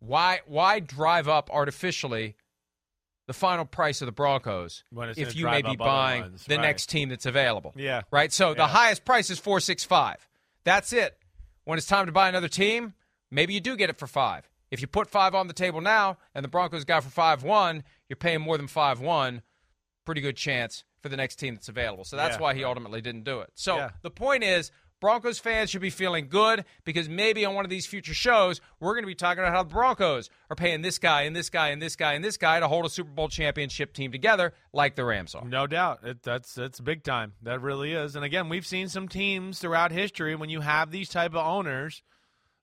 [0.00, 2.36] Why why drive up artificially
[3.26, 4.84] the final price of the Broncos
[5.16, 6.62] if you may be buying the right.
[6.62, 7.72] next team that's available?
[7.76, 8.02] Yeah.
[8.10, 8.32] Right.
[8.32, 8.54] So yeah.
[8.54, 10.26] the highest price is four six five.
[10.64, 11.16] That's it.
[11.64, 12.94] When it's time to buy another team,
[13.30, 14.48] maybe you do get it for five.
[14.70, 17.84] If you put five on the table now and the Broncos got for five one,
[18.08, 19.42] you're paying more than five one.
[20.04, 22.04] Pretty good chance for the next team that's available.
[22.04, 23.50] So that's yeah, why he ultimately didn't do it.
[23.54, 23.90] So yeah.
[24.02, 27.86] the point is, Broncos fans should be feeling good because maybe on one of these
[27.86, 31.22] future shows, we're going to be talking about how the Broncos are paying this guy
[31.22, 33.92] and this guy and this guy and this guy to hold a Super Bowl championship
[33.92, 35.44] team together like the Rams are.
[35.44, 36.00] No doubt.
[36.02, 37.34] It, that's that's big time.
[37.42, 38.16] That really is.
[38.16, 42.02] And again, we've seen some teams throughout history when you have these type of owners,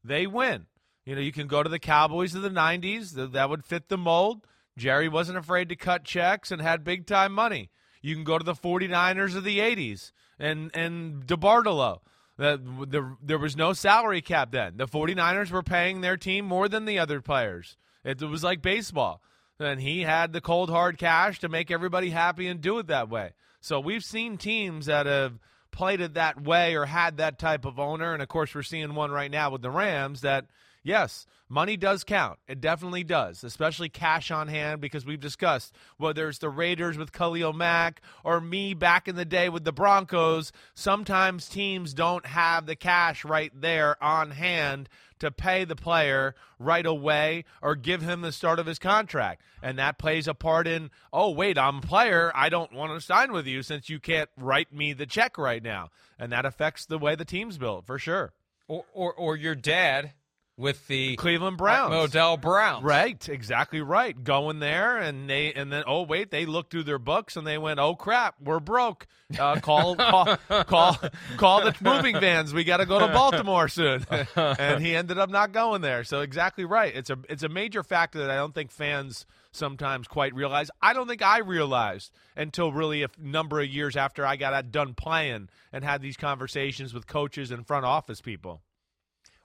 [0.08, 0.66] they win.
[1.06, 3.98] You know, you can go to the Cowboys of the 90s, that would fit the
[3.98, 4.46] mold.
[4.78, 7.70] Jerry wasn't afraid to cut checks and had big time money.
[8.02, 12.00] You can go to the 49ers of the 80s and and DeBartolo.
[12.38, 14.76] The, the, there was no salary cap then.
[14.76, 17.78] The 49ers were paying their team more than the other players.
[18.04, 19.22] It, it was like baseball.
[19.58, 23.10] And he had the cold hard cash to make everybody happy and do it that
[23.10, 23.32] way.
[23.62, 25.40] So we've seen teams that have
[25.76, 28.14] played it that way or had that type of owner.
[28.14, 30.46] And of course, we're seeing one right now with the Rams that–
[30.86, 32.40] yes, money does count.
[32.48, 37.12] It definitely does, especially cash on hand because we've discussed whether it's the Raiders with
[37.12, 40.54] Khalil Mack or me back in the day with the Broncos.
[40.74, 44.88] Sometimes teams don't have the cash right there on hand
[45.20, 49.42] to pay the player right away or give him the start of his contract.
[49.62, 52.32] And that plays a part in, oh, wait, I'm a player.
[52.36, 55.64] I don't want to sign with you since you can't write me the check right
[55.64, 55.90] now.
[56.20, 58.34] And that affects the way the team's built for sure.
[58.68, 60.14] Or, or, or your dad
[60.58, 62.84] with the Cleveland Browns, Modell Browns.
[62.84, 64.22] Right, exactly right.
[64.22, 67.58] Going there and they and then oh wait, they looked through their books and they
[67.58, 69.08] went, oh crap, we're broke.
[69.38, 70.98] Uh, call call call
[71.38, 72.54] call the moving vans.
[72.54, 74.06] We got to go to Baltimore soon.
[74.36, 76.04] and he ended up not going there.
[76.04, 76.96] So exactly right.
[76.96, 80.70] It's a it's a major factor that I don't think fans sometimes quite realize.
[80.82, 84.94] I don't think I realized until really a number of years after I got done
[84.94, 88.62] playing and had these conversations with coaches and front office people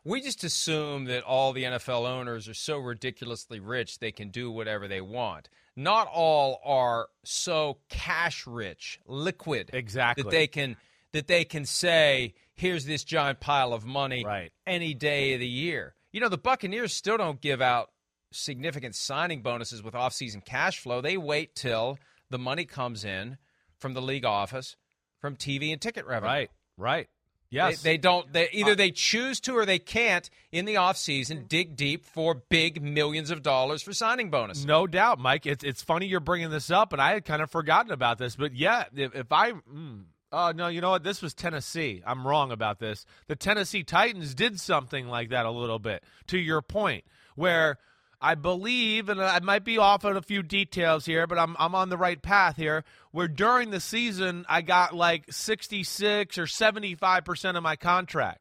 [0.04, 4.50] we just assume that all the NFL owners are so ridiculously rich they can do
[4.50, 5.48] whatever they want.
[5.76, 10.76] Not all are so cash rich, liquid, exactly that they can
[11.12, 14.52] that they can say, "Here's this giant pile of money right.
[14.66, 17.90] any day of the year." You know, the Buccaneers still don't give out
[18.32, 21.00] significant signing bonuses with off-season cash flow.
[21.00, 21.98] They wait till
[22.30, 23.38] the money comes in
[23.78, 24.76] from the league office,
[25.20, 26.32] from TV and ticket revenue.
[26.32, 27.08] Right, right.
[27.50, 27.82] Yes.
[27.82, 31.76] They, they, don't they either they choose to or they can't in the offseason dig
[31.76, 34.64] deep for big millions of dollars for signing bonus.
[34.64, 35.46] No doubt, Mike.
[35.46, 38.36] It's it's funny you're bringing this up and I had kind of forgotten about this,
[38.36, 41.02] but yeah, if, if I mm, Oh no, you know what?
[41.02, 42.02] This was Tennessee.
[42.06, 43.04] I'm wrong about this.
[43.26, 46.04] The Tennessee Titans did something like that a little bit.
[46.28, 47.78] To your point, where
[48.20, 51.74] I believe, and I might be off on a few details here, but I'm I'm
[51.74, 52.84] on the right path here.
[53.12, 58.40] Where during the season I got like 66 or 75 percent of my contract.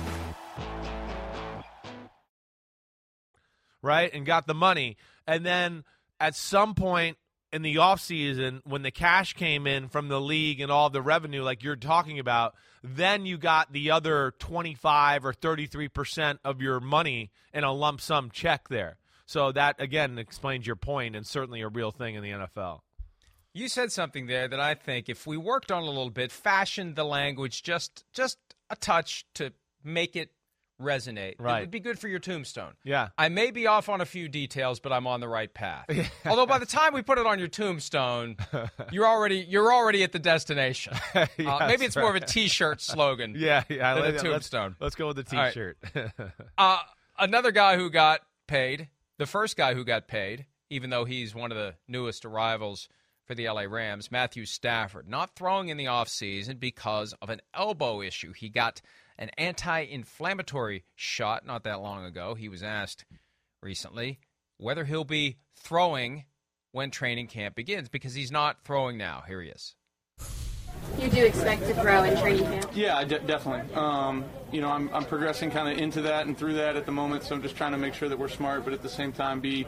[3.81, 4.11] right?
[4.13, 4.97] And got the money.
[5.27, 5.83] And then
[6.19, 7.17] at some point
[7.51, 11.43] in the offseason, when the cash came in from the league and all the revenue,
[11.43, 17.31] like you're talking about, then you got the other 25 or 33% of your money
[17.53, 18.97] in a lump sum check there.
[19.25, 22.81] So that, again, explains your point and certainly a real thing in the NFL.
[23.53, 26.95] You said something there that I think if we worked on a little bit, fashioned
[26.95, 28.37] the language just just
[28.69, 29.51] a touch to
[29.83, 30.29] make it
[30.81, 31.35] resonate.
[31.39, 31.57] Right.
[31.57, 32.73] It would be good for your tombstone.
[32.83, 33.09] Yeah.
[33.17, 35.85] I may be off on a few details, but I'm on the right path.
[36.25, 38.37] Although by the time we put it on your tombstone,
[38.91, 40.93] you're already you're already at the destination.
[41.37, 43.35] Yes, uh, maybe it's more of a T-shirt slogan.
[43.37, 43.95] yeah, yeah.
[43.95, 44.75] Than a tombstone.
[44.79, 45.77] Let's, let's, go with the T-shirt.
[45.93, 46.11] Right.
[46.57, 46.79] uh,
[47.17, 51.51] another guy who got paid, the first guy who got paid, even though he's one
[51.51, 52.87] of the newest arrivals
[53.31, 58.01] for the LA Rams, Matthew Stafford, not throwing in the offseason because of an elbow
[58.01, 58.33] issue.
[58.33, 58.81] He got
[59.21, 62.33] an anti inflammatory shot not that long ago.
[62.33, 63.05] He was asked
[63.61, 64.19] recently
[64.57, 66.25] whether he'll be throwing
[66.71, 69.23] when training camp begins because he's not throwing now.
[69.27, 69.75] Here he is.
[70.99, 72.71] You do expect to throw in training camp?
[72.73, 73.73] Yeah, de- definitely.
[73.75, 76.91] Um, you know, I'm, I'm progressing kind of into that and through that at the
[76.91, 79.11] moment, so I'm just trying to make sure that we're smart, but at the same
[79.11, 79.67] time be,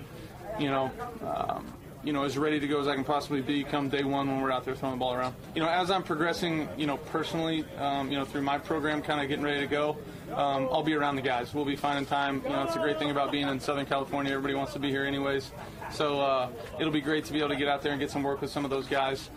[0.60, 0.92] you know,
[1.24, 4.28] um, you know, as ready to go as I can possibly be come day one
[4.28, 5.36] when we're out there throwing the ball around.
[5.56, 9.22] You know, as I'm progressing, you know, personally, um, you know, through my program, kind
[9.22, 9.98] of getting ready to go,
[10.32, 11.54] um, I'll be around the guys.
[11.54, 12.42] We'll be finding time.
[12.44, 14.32] You know, it's a great thing about being in Southern California.
[14.32, 15.52] Everybody wants to be here anyways.
[15.92, 18.24] So uh, it'll be great to be able to get out there and get some
[18.24, 19.30] work with some of those guys.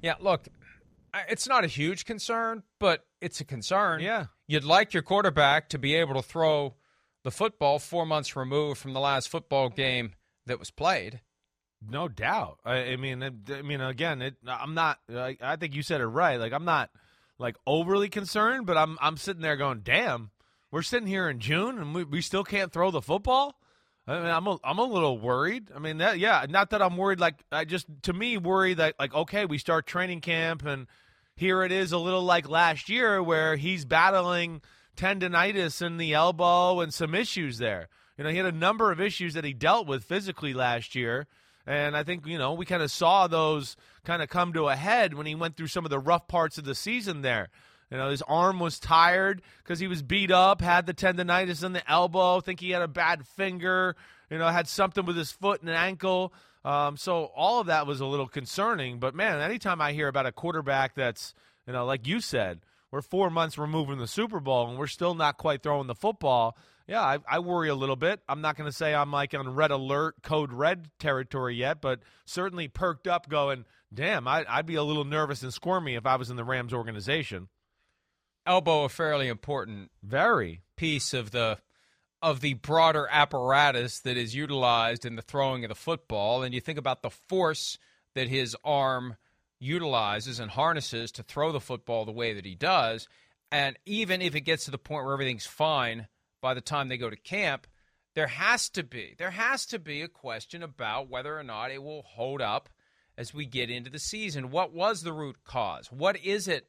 [0.00, 0.48] Yeah, look,
[1.28, 4.00] it's not a huge concern, but it's a concern.
[4.00, 4.26] Yeah.
[4.48, 6.74] You'd like your quarterback to be able to throw
[7.22, 10.14] the football four months removed from the last football game
[10.46, 11.20] that was played.
[11.88, 12.60] No doubt.
[12.64, 14.98] I, I mean, I mean, again, it, I'm not.
[15.10, 16.38] I, I think you said it right.
[16.38, 16.90] Like, I'm not
[17.38, 20.30] like overly concerned, but I'm I'm sitting there going, "Damn,
[20.70, 23.58] we're sitting here in June and we, we still can't throw the football."
[24.06, 25.70] I mean, I'm a, I'm a little worried.
[25.74, 27.20] I mean, that yeah, not that I'm worried.
[27.20, 30.86] Like, I just to me worried that like okay, we start training camp and
[31.36, 34.62] here it is a little like last year where he's battling
[34.96, 37.88] tendonitis in the elbow and some issues there.
[38.16, 41.26] You know, he had a number of issues that he dealt with physically last year.
[41.66, 44.76] And I think, you know, we kind of saw those kind of come to a
[44.76, 47.48] head when he went through some of the rough parts of the season there.
[47.90, 51.72] You know, his arm was tired because he was beat up, had the tendonitis in
[51.72, 53.96] the elbow, think he had a bad finger,
[54.30, 56.32] you know, had something with his foot and ankle.
[56.64, 58.98] Um, so all of that was a little concerning.
[58.98, 61.34] But man, anytime I hear about a quarterback that's,
[61.66, 62.60] you know, like you said,
[62.92, 65.96] we're four months removed from the Super Bowl and we're still not quite throwing the
[65.96, 68.20] football– yeah, I, I, worry a little bit.
[68.28, 72.00] I'm not going to say I'm like on red alert, code red territory yet, but
[72.24, 76.16] certainly perked up going, damn, I, I'd be a little nervous and squirmy if I
[76.16, 77.48] was in the Rams organization.
[78.44, 81.58] Elbow, a fairly important very piece of the
[82.20, 86.42] of the broader apparatus that is utilized in the throwing of the football.
[86.42, 87.78] And you think about the force
[88.14, 89.16] that his arm
[89.62, 93.06] utilizes and harnesses to throw the football the way that he does.
[93.52, 96.08] And even if it gets to the point where everything's fine
[96.40, 97.68] by the time they go to camp,
[98.14, 101.82] there has to be there has to be a question about whether or not it
[101.82, 102.68] will hold up
[103.16, 104.50] as we get into the season.
[104.50, 105.90] What was the root cause?
[105.92, 106.66] What is it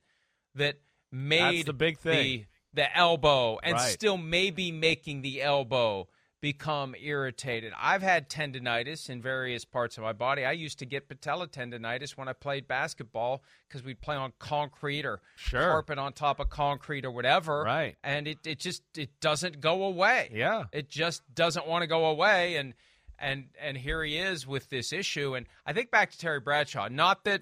[0.56, 0.76] that
[1.12, 3.90] made That's the big thing the, the elbow and right.
[3.90, 6.08] still maybe making the elbow
[6.44, 7.72] become irritated.
[7.80, 10.44] I've had tendonitis in various parts of my body.
[10.44, 15.06] I used to get patella tendonitis when I played basketball because we'd play on concrete
[15.06, 15.62] or sure.
[15.62, 17.64] carpet on top of concrete or whatever.
[17.64, 17.96] Right.
[18.04, 20.32] And it, it just it doesn't go away.
[20.34, 20.66] Yeah.
[20.74, 22.74] It just doesn't want to go away and
[23.18, 26.90] and and here he is with this issue and I think back to Terry Bradshaw,
[26.90, 27.42] not that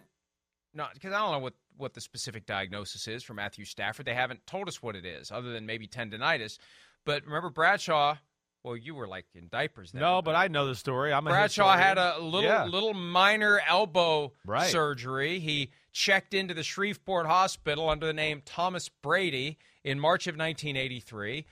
[0.76, 4.06] not because I don't know what what the specific diagnosis is for Matthew Stafford.
[4.06, 6.60] They haven't told us what it is other than maybe tendonitis.
[7.04, 8.18] But remember Bradshaw
[8.64, 9.92] Well, you were like in diapers.
[9.92, 11.12] Then, no, but I know the story.
[11.12, 12.66] I'm Bradshaw had a little yeah.
[12.66, 14.70] little minor elbow right.
[14.70, 15.40] surgery.
[15.40, 21.46] He checked into the Shreveport Hospital under the name Thomas Brady in March of 1983.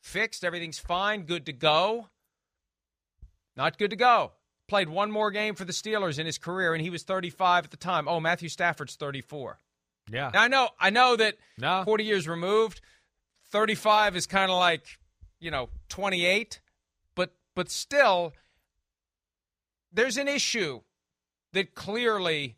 [0.00, 2.08] Fixed, everything's fine, good to go.
[3.56, 4.32] Not good to go.
[4.68, 7.70] Played one more game for the Steelers in his career, and he was 35 at
[7.70, 8.08] the time.
[8.08, 9.58] Oh, Matthew Stafford's 34.
[10.10, 10.68] Yeah, now, I know.
[10.78, 11.82] I know that no.
[11.84, 12.80] 40 years removed,
[13.50, 14.98] 35 is kind of like
[15.40, 16.60] you know 28,
[17.14, 18.32] but but still,
[19.92, 20.80] there's an issue
[21.52, 22.56] that clearly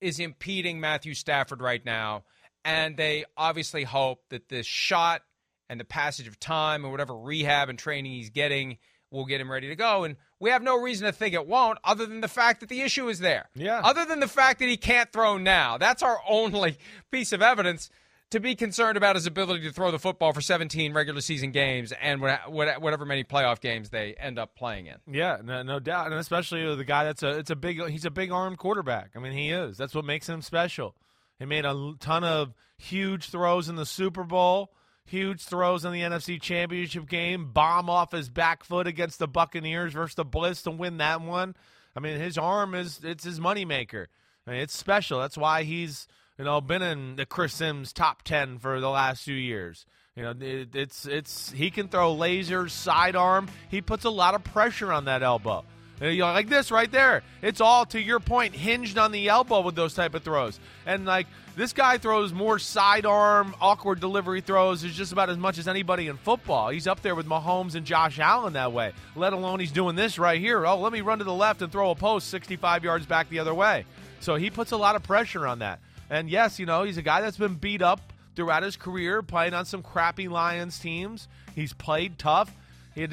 [0.00, 2.24] is impeding Matthew Stafford right now,
[2.64, 5.22] and they obviously hope that this shot
[5.68, 8.78] and the passage of time and whatever rehab and training he's getting
[9.10, 10.04] will get him ready to go.
[10.04, 12.80] And we have no reason to think it won't, other than the fact that the
[12.80, 13.48] issue is there.
[13.54, 13.80] Yeah.
[13.82, 15.78] Other than the fact that he can't throw now.
[15.78, 16.76] That's our only
[17.10, 17.90] piece of evidence
[18.30, 21.92] to be concerned about his ability to throw the football for 17 regular season games
[22.00, 24.96] and whatever many playoff games they end up playing in.
[25.10, 28.10] Yeah, no, no doubt, and especially the guy that's a it's a big he's a
[28.10, 29.10] big arm quarterback.
[29.16, 29.76] I mean, he is.
[29.76, 30.94] That's what makes him special.
[31.38, 34.72] He made a ton of huge throws in the Super Bowl
[35.10, 39.92] huge throws in the NFC Championship game, bomb off his back foot against the Buccaneers
[39.92, 41.56] versus the Blitz to win that one.
[41.96, 44.06] I mean, his arm is it's his moneymaker.
[44.46, 45.20] I mean, it's special.
[45.20, 46.06] That's why he's
[46.40, 49.84] you know been in the Chris Simms top ten for the last few years.
[50.16, 53.48] You know, it, it's it's he can throw lasers, sidearm.
[53.68, 55.64] He puts a lot of pressure on that elbow.
[56.00, 57.22] You like this right there.
[57.42, 60.58] It's all to your point, hinged on the elbow with those type of throws.
[60.86, 61.26] And like
[61.56, 66.06] this guy throws more sidearm, awkward delivery throws is just about as much as anybody
[66.06, 66.70] in football.
[66.70, 68.92] He's up there with Mahomes and Josh Allen that way.
[69.14, 70.66] Let alone he's doing this right here.
[70.66, 73.40] Oh, let me run to the left and throw a post 65 yards back the
[73.40, 73.84] other way.
[74.20, 75.80] So he puts a lot of pressure on that.
[76.10, 79.54] And yes, you know, he's a guy that's been beat up throughout his career, playing
[79.54, 81.28] on some crappy Lions teams.
[81.54, 82.54] He's played tough.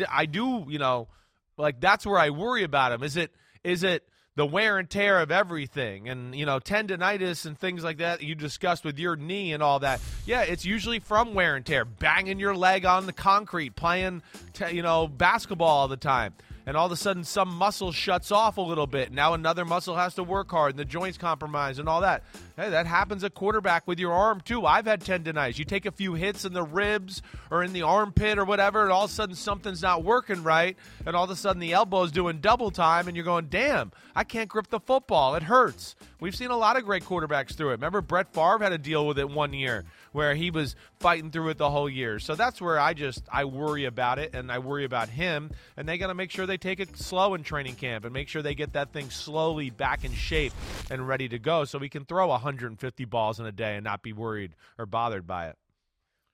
[0.09, 1.07] I do, you know,
[1.57, 3.03] like that's where I worry about him.
[3.03, 3.31] Is it
[3.63, 4.03] is it
[4.37, 8.35] the wear and tear of everything and you know tendonitis and things like that you
[8.35, 12.37] discussed with your knee and all that yeah it's usually from wear and tear banging
[12.37, 14.21] your leg on the concrete playing
[14.71, 16.33] you know basketball all the time
[16.67, 19.13] and all of a sudden some muscle shuts off a little bit.
[19.13, 22.23] Now another muscle has to work hard and the joints compromise and all that.
[22.57, 24.65] Hey, that happens at quarterback with your arm too.
[24.65, 25.57] I've had tendonitis.
[25.57, 28.91] You take a few hits in the ribs or in the armpit or whatever, and
[28.91, 32.11] all of a sudden something's not working right, and all of a sudden the elbow's
[32.11, 35.35] doing double time, and you're going, damn, I can't grip the football.
[35.35, 35.95] It hurts.
[36.19, 37.73] We've seen a lot of great quarterbacks through it.
[37.73, 39.85] Remember, Brett Favre had to deal with it one year
[40.17, 42.17] where he was fighting through it the whole year.
[42.17, 45.87] So that's where I just I worry about it and I worry about him and
[45.87, 48.41] they got to make sure they take it slow in training camp and make sure
[48.41, 50.53] they get that thing slowly back in shape
[50.89, 54.01] and ready to go so we can throw 150 balls in a day and not
[54.01, 55.55] be worried or bothered by it.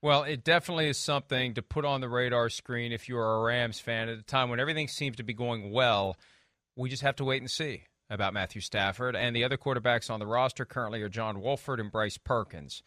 [0.02, 3.82] Well, it definitely is something to put on the radar screen if you're a Rams
[3.82, 6.16] fan at a time when everything seems to be going well.
[6.78, 9.16] We just have to wait and see about Matthew Stafford.
[9.16, 12.82] And the other quarterbacks on the roster currently are John Wolford and Bryce Perkins.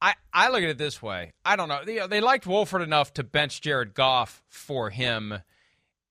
[0.00, 1.32] I, I look at it this way.
[1.44, 1.80] I don't know.
[1.84, 5.40] They, they liked Wolford enough to bench Jared Goff for him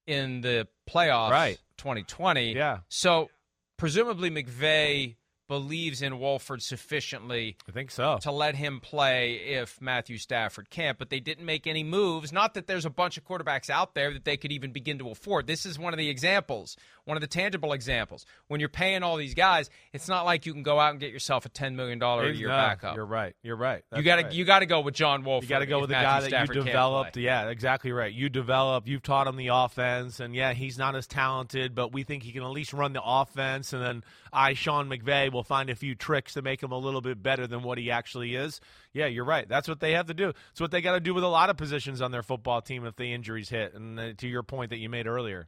[0.07, 1.59] in the playoffs right.
[1.77, 2.55] 2020.
[2.55, 2.79] Yeah.
[2.89, 3.29] So
[3.77, 5.15] presumably McVay
[5.47, 8.17] believes in Wolford sufficiently I think so.
[8.21, 12.31] to let him play if Matthew Stafford can't, but they didn't make any moves.
[12.31, 15.09] Not that there's a bunch of quarterbacks out there that they could even begin to
[15.09, 15.47] afford.
[15.47, 18.25] This is one of the examples, one of the tangible examples.
[18.47, 21.11] When you're paying all these guys, it's not like you can go out and get
[21.11, 22.95] yourself a $10 million a year no, backup.
[22.95, 23.35] You're right.
[23.43, 23.83] You're right.
[23.89, 24.33] That's you got to right.
[24.33, 25.49] you got to go with John Wolford.
[25.49, 27.17] You got to go with the guy that you developed.
[27.17, 28.11] Yeah, exactly right.
[28.11, 28.87] You developed.
[28.87, 32.31] You've taught him the offense, and yeah, he's not as talented, but we think he
[32.31, 33.73] can at least run the offense.
[33.73, 34.03] And then
[34.35, 37.47] I, Sean McVay, will find a few tricks to make him a little bit better
[37.47, 38.59] than what he actually is.
[38.93, 39.47] Yeah, you're right.
[39.47, 40.33] That's what they have to do.
[40.51, 42.85] It's what they got to do with a lot of positions on their football team
[42.85, 43.73] if the injuries hit.
[43.73, 45.47] And uh, to your point that you made earlier,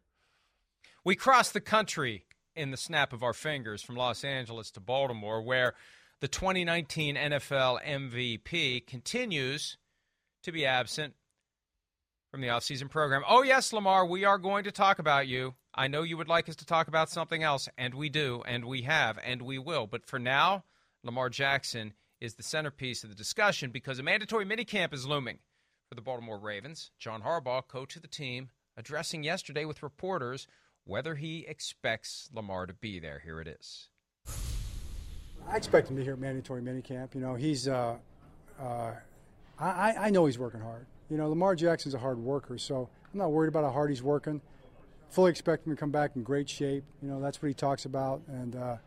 [1.04, 2.26] we cross the country
[2.56, 5.74] in the snap of our fingers from Los Angeles to Baltimore, where
[6.22, 9.78] the 2019 NFL MVP continues
[10.44, 11.14] to be absent
[12.32, 13.24] from the offseason program.
[13.28, 15.54] Oh, yes, Lamar, we are going to talk about you.
[15.78, 18.66] I know you would like us to talk about something else, and we do, and
[18.66, 19.86] we have, and we will.
[19.86, 20.64] But for now,
[21.04, 25.38] Lamar Jackson is the centerpiece of the discussion because a mandatory minicamp is looming
[25.88, 26.90] for the Baltimore Ravens.
[26.98, 30.48] John Harbaugh, coach of the team, addressing yesterday with reporters
[30.84, 33.22] whether he expects Lamar to be there.
[33.24, 33.90] Here it is.
[35.48, 37.14] I expect him to at mandatory minicamp.
[37.14, 37.98] You know, he's, uh,
[38.60, 38.92] uh,
[39.60, 40.88] I, I know he's working hard.
[41.12, 44.02] You know, Lamar Jackson's a hard worker, so I'm not worried about how hard he's
[44.02, 44.42] working.
[45.10, 46.84] Fully expect him to come back in great shape.
[47.02, 48.78] You know, that's what he talks about, and uh,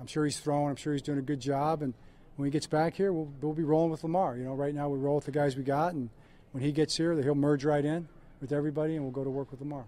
[0.00, 0.70] I'm sure he's throwing.
[0.70, 1.94] I'm sure he's doing a good job, and
[2.36, 4.36] when he gets back here, we'll, we'll be rolling with Lamar.
[4.36, 6.08] You know, right now we roll with the guys we got, and
[6.52, 8.08] when he gets here, he'll merge right in.
[8.42, 9.84] with everybody, and we'll go to work with Lamar.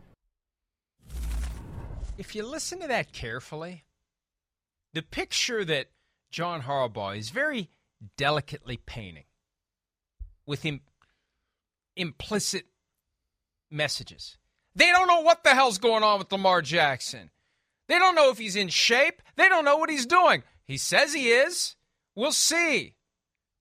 [2.16, 3.84] If you listen to that carefully,
[4.92, 5.88] the picture that
[6.30, 7.68] John Harbaugh is very
[8.16, 9.24] delicately painting
[10.46, 10.64] with
[11.96, 12.66] implicit
[13.70, 14.38] messages.
[14.76, 17.30] They don't know what the hell's going on with Lamar Jackson.
[17.88, 19.22] They don't know if he's in shape.
[19.36, 20.42] They don't know what he's doing.
[20.64, 21.76] He says he is.
[22.16, 22.94] We'll see.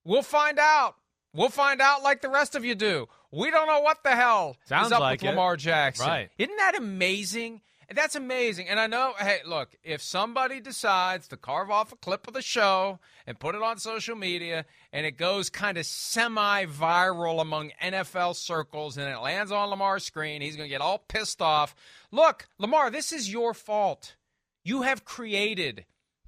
[0.04, 0.96] We'll find out.
[1.34, 3.06] We'll find out like the rest of you do.
[3.32, 5.30] We don't know what the hell Sounds is up like with it.
[5.30, 6.06] Lamar Jackson.
[6.06, 6.30] Right.
[6.38, 7.60] Isn't that amazing?
[7.92, 8.68] That's amazing.
[8.68, 12.42] And I know, hey, look, if somebody decides to carve off a clip of the
[12.42, 17.72] show and put it on social media and it goes kind of semi viral among
[17.82, 21.74] NFL circles and it lands on Lamar's screen, he's going to get all pissed off.
[22.10, 24.16] Look, Lamar, this is your fault.
[24.62, 25.84] You have created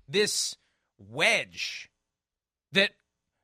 [0.08, 0.56] this
[0.98, 1.90] wedge
[2.72, 2.90] that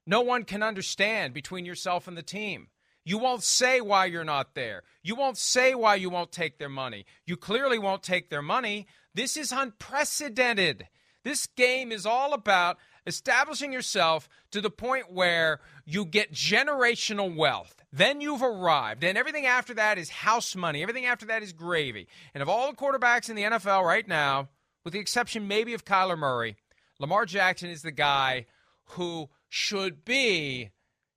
[0.07, 2.69] no one can understand between yourself and the team.
[3.05, 4.83] You won't say why you're not there.
[5.03, 7.05] You won't say why you won't take their money.
[7.27, 8.87] You clearly won't take their money.
[9.15, 10.89] This is unprecedented.
[11.25, 17.83] This game is all about establishing yourself to the point where you get generational wealth.
[17.93, 20.83] Then you've arrived, and everything after that is house money.
[20.83, 22.09] Everything after that is gravy.
[22.35, 24.49] And of all the quarterbacks in the NFL right now,
[24.85, 26.57] with the exception maybe of Kyler Murray,
[26.99, 28.47] Lamar Jackson is the guy
[28.85, 30.71] who should be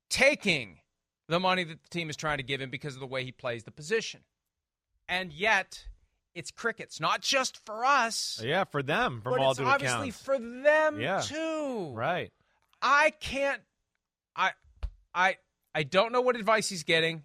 [0.09, 0.79] taking
[1.27, 3.31] the money that the team is trying to give him because of the way he
[3.31, 4.21] plays the position.
[5.07, 5.85] And yet,
[6.33, 8.41] it's crickets, not just for us.
[8.43, 10.21] Yeah, for them, from but all it's due obviously accounts.
[10.21, 11.21] for them Yeah.
[11.21, 11.91] too.
[11.93, 12.31] Right.
[12.81, 13.61] I can't.
[14.35, 14.51] I,
[15.13, 15.37] I,
[15.73, 17.23] I don't know what advice he's getting.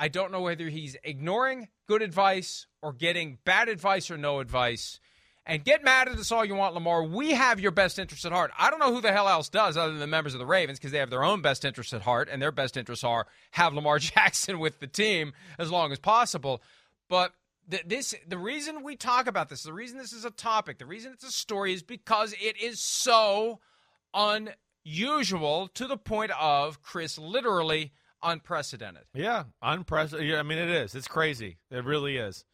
[0.00, 5.00] I don't know whether he's ignoring good advice or getting bad advice or no advice.
[5.48, 7.02] And get mad at us all you want, Lamar.
[7.02, 8.50] We have your best interest at heart.
[8.58, 10.78] I don't know who the hell else does other than the members of the Ravens
[10.78, 13.72] because they have their own best interests at heart, and their best interests are have
[13.72, 16.60] Lamar Jackson with the team as long as possible.
[17.08, 17.32] But
[17.70, 20.84] th- this, the reason we talk about this, the reason this is a topic, the
[20.84, 23.60] reason it's a story is because it is so
[24.12, 27.92] unusual to the point of Chris literally
[28.22, 29.04] unprecedented.
[29.14, 30.28] Yeah, unprecedented.
[30.28, 30.94] Yeah, I mean, it is.
[30.94, 31.56] It's crazy.
[31.70, 32.44] It really is.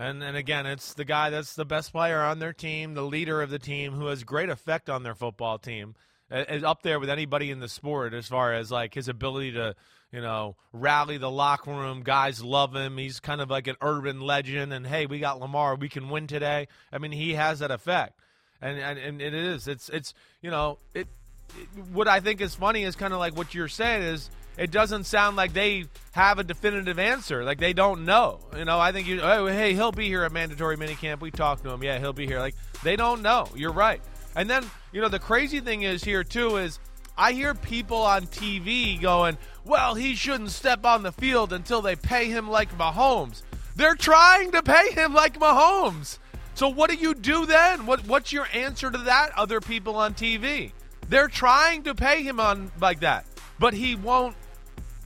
[0.00, 3.42] And and again, it's the guy that's the best player on their team, the leader
[3.42, 5.94] of the team, who has great effect on their football team,
[6.30, 9.74] is up there with anybody in the sport as far as like his ability to,
[10.10, 12.02] you know, rally the locker room.
[12.02, 12.96] Guys love him.
[12.96, 14.72] He's kind of like an urban legend.
[14.72, 15.74] And hey, we got Lamar.
[15.74, 16.68] We can win today.
[16.90, 18.18] I mean, he has that effect.
[18.62, 19.68] And and, and it is.
[19.68, 21.08] It's it's you know it,
[21.92, 25.04] what I think is funny is kind of like what you're saying is it doesn't
[25.04, 27.44] sound like they have a definitive answer.
[27.44, 28.40] Like they don't know.
[28.56, 29.20] You know, I think you.
[29.22, 31.20] Oh, hey, he'll be here at mandatory minicamp.
[31.20, 31.82] We talked to him.
[31.82, 32.38] Yeah, he'll be here.
[32.38, 33.48] Like they don't know.
[33.54, 34.02] You're right.
[34.36, 36.78] And then you know the crazy thing is here too is
[37.16, 41.96] I hear people on TV going, "Well, he shouldn't step on the field until they
[41.96, 43.42] pay him like Mahomes."
[43.76, 46.18] They're trying to pay him like Mahomes.
[46.54, 47.86] So what do you do then?
[47.86, 49.30] What what's your answer to that?
[49.38, 50.72] Other people on TV,
[51.10, 53.26] they're trying to pay him on like that,
[53.58, 54.36] but he won't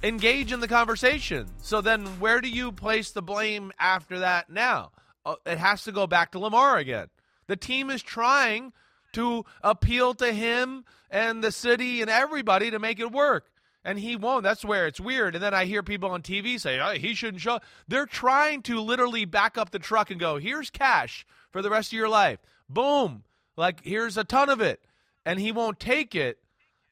[0.02, 1.48] engage in the conversation.
[1.62, 4.50] So then, where do you place the blame after that?
[4.50, 4.92] Now
[5.24, 7.08] uh, it has to go back to Lamar again.
[7.46, 8.72] The team is trying
[9.14, 13.46] to appeal to him and the city and everybody to make it work.
[13.82, 14.42] And he won't.
[14.42, 15.34] That's where it's weird.
[15.34, 17.60] And then I hear people on TV say, oh, he shouldn't show.
[17.86, 21.92] They're trying to literally back up the truck and go, here's cash for the rest
[21.92, 22.38] of your life.
[22.68, 23.24] Boom.
[23.56, 24.80] Like, here's a ton of it.
[25.26, 26.38] And he won't take it.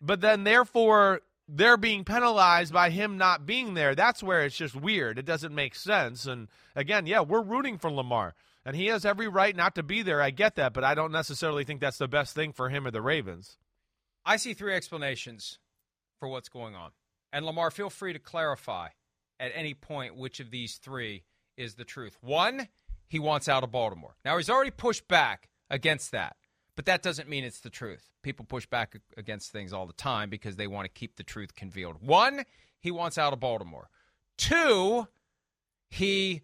[0.01, 3.95] But then, therefore, they're being penalized by him not being there.
[3.95, 5.18] That's where it's just weird.
[5.18, 6.26] It doesn't make sense.
[6.26, 8.35] And again, yeah, we're rooting for Lamar.
[8.64, 10.22] And he has every right not to be there.
[10.22, 10.72] I get that.
[10.72, 13.59] But I don't necessarily think that's the best thing for him or the Ravens.
[14.24, 15.59] I see three explanations
[16.18, 16.93] for what's going on.
[17.33, 18.89] And Lamar, feel free to clarify
[19.41, 21.24] at any point which of these three
[21.57, 22.16] is the truth.
[22.20, 22.68] One,
[23.09, 24.14] he wants out of Baltimore.
[24.24, 26.37] Now, he's already pushed back against that,
[26.77, 28.11] but that doesn't mean it's the truth.
[28.23, 31.55] People push back against things all the time because they want to keep the truth
[31.55, 31.97] concealed.
[32.01, 32.45] One,
[32.81, 33.89] he wants out of Baltimore.
[34.39, 35.07] Two,
[35.91, 36.43] he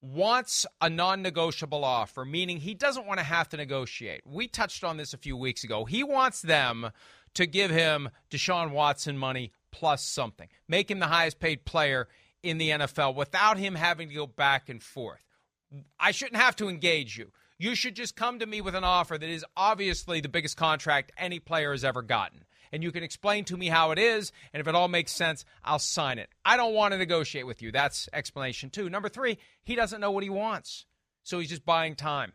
[0.00, 4.22] wants a non negotiable offer, meaning he doesn't want to have to negotiate.
[4.24, 5.84] We touched on this a few weeks ago.
[5.84, 6.90] He wants them
[7.34, 12.08] to give him Deshaun Watson money plus something, make him the highest paid player
[12.42, 15.24] in the NFL without him having to go back and forth.
[15.98, 17.32] I shouldn't have to engage you.
[17.58, 21.10] You should just come to me with an offer that is obviously the biggest contract
[21.18, 22.44] any player has ever gotten.
[22.70, 25.44] And you can explain to me how it is, and if it all makes sense,
[25.64, 26.28] I'll sign it.
[26.44, 27.72] I don't want to negotiate with you.
[27.72, 28.88] That's explanation two.
[28.88, 30.86] Number three, he doesn't know what he wants,
[31.24, 32.32] so he's just buying time.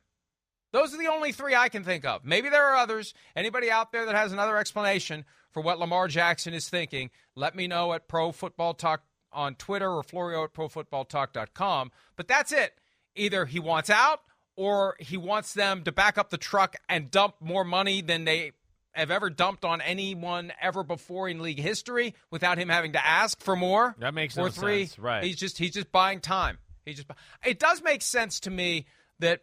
[0.73, 2.25] Those are the only three I can think of.
[2.25, 3.13] Maybe there are others.
[3.35, 7.67] Anybody out there that has another explanation for what Lamar Jackson is thinking, let me
[7.67, 11.91] know at Pro Football Talk on Twitter or Florio at ProFootballTalk.com.
[12.15, 12.73] But that's it.
[13.15, 14.21] Either he wants out
[14.55, 18.51] or he wants them to back up the truck and dump more money than they
[18.93, 23.41] have ever dumped on anyone ever before in league history without him having to ask
[23.41, 23.95] for more.
[23.99, 24.85] That makes or no three.
[24.85, 24.99] sense.
[24.99, 25.23] Right.
[25.23, 26.59] He's just he's just buying time.
[26.85, 27.07] He just
[27.43, 28.85] it does make sense to me
[29.19, 29.41] that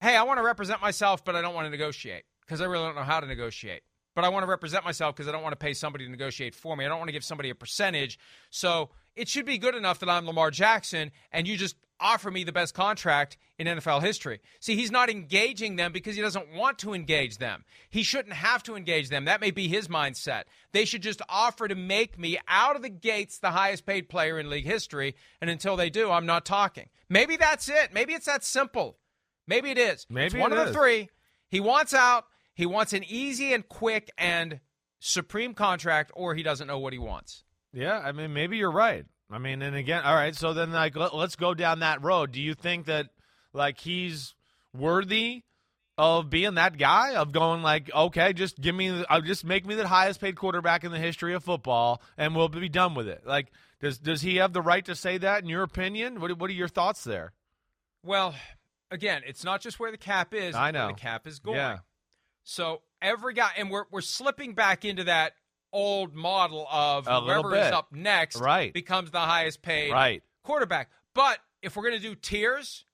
[0.00, 2.84] hey, I want to represent myself, but I don't want to negotiate because I really
[2.84, 3.82] don't know how to negotiate.
[4.14, 6.54] But I want to represent myself because I don't want to pay somebody to negotiate
[6.54, 6.84] for me.
[6.84, 8.18] I don't want to give somebody a percentage.
[8.50, 12.44] So it should be good enough that I'm Lamar Jackson and you just offer me
[12.44, 14.40] the best contract in NFL history.
[14.60, 17.64] See, he's not engaging them because he doesn't want to engage them.
[17.88, 19.24] He shouldn't have to engage them.
[19.24, 20.42] That may be his mindset.
[20.72, 24.38] They should just offer to make me out of the gates the highest paid player
[24.38, 25.14] in league history.
[25.40, 26.88] And until they do, I'm not talking.
[27.08, 27.92] Maybe that's it.
[27.92, 28.98] Maybe it's that simple.
[29.46, 30.06] Maybe it is.
[30.10, 30.76] Maybe it's one it of the is.
[30.76, 31.08] three.
[31.48, 32.26] He wants out.
[32.54, 34.60] He wants an easy and quick and
[34.98, 37.43] supreme contract, or he doesn't know what he wants.
[37.74, 39.04] Yeah, I mean, maybe you're right.
[39.30, 40.34] I mean, and again, all right.
[40.34, 42.30] So then, like, let, let's go down that road.
[42.32, 43.08] Do you think that,
[43.52, 44.34] like, he's
[44.72, 45.42] worthy
[45.98, 47.14] of being that guy?
[47.16, 50.84] Of going like, okay, just give me, uh, just make me the highest paid quarterback
[50.84, 53.26] in the history of football, and we'll be done with it.
[53.26, 53.50] Like,
[53.80, 55.42] does does he have the right to say that?
[55.42, 57.32] In your opinion, what what are your thoughts there?
[58.04, 58.34] Well,
[58.90, 60.54] again, it's not just where the cap is.
[60.54, 60.88] I know.
[60.88, 61.56] the cap is going.
[61.56, 61.78] Yeah.
[62.44, 65.32] So every guy, and we're we're slipping back into that
[65.74, 68.72] old model of A whoever is up next Right.
[68.72, 70.22] becomes the highest paid Right.
[70.42, 70.90] quarterback.
[71.14, 72.84] But if we're going to do tiers,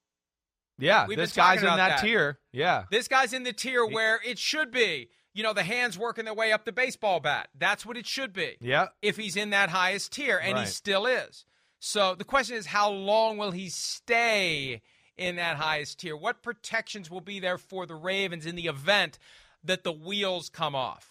[0.78, 2.01] Yeah, We've this guy's in that, that.
[2.01, 2.39] tier.
[2.53, 2.85] Yeah.
[2.91, 5.11] this guy's in the tier where it should be.
[5.35, 7.51] You know, the hands working their way up the baseball bat.
[7.55, 8.57] That's what it should be.
[8.61, 8.89] Yeah.
[9.03, 10.66] If he's in that highest tier, and Right.
[10.66, 11.45] he still is.
[11.78, 14.81] So the question is, how long will he stay
[15.16, 16.16] in that highest tier?
[16.16, 19.18] What protections will be there for the Ravens in the event
[19.62, 21.10] that the wheels come off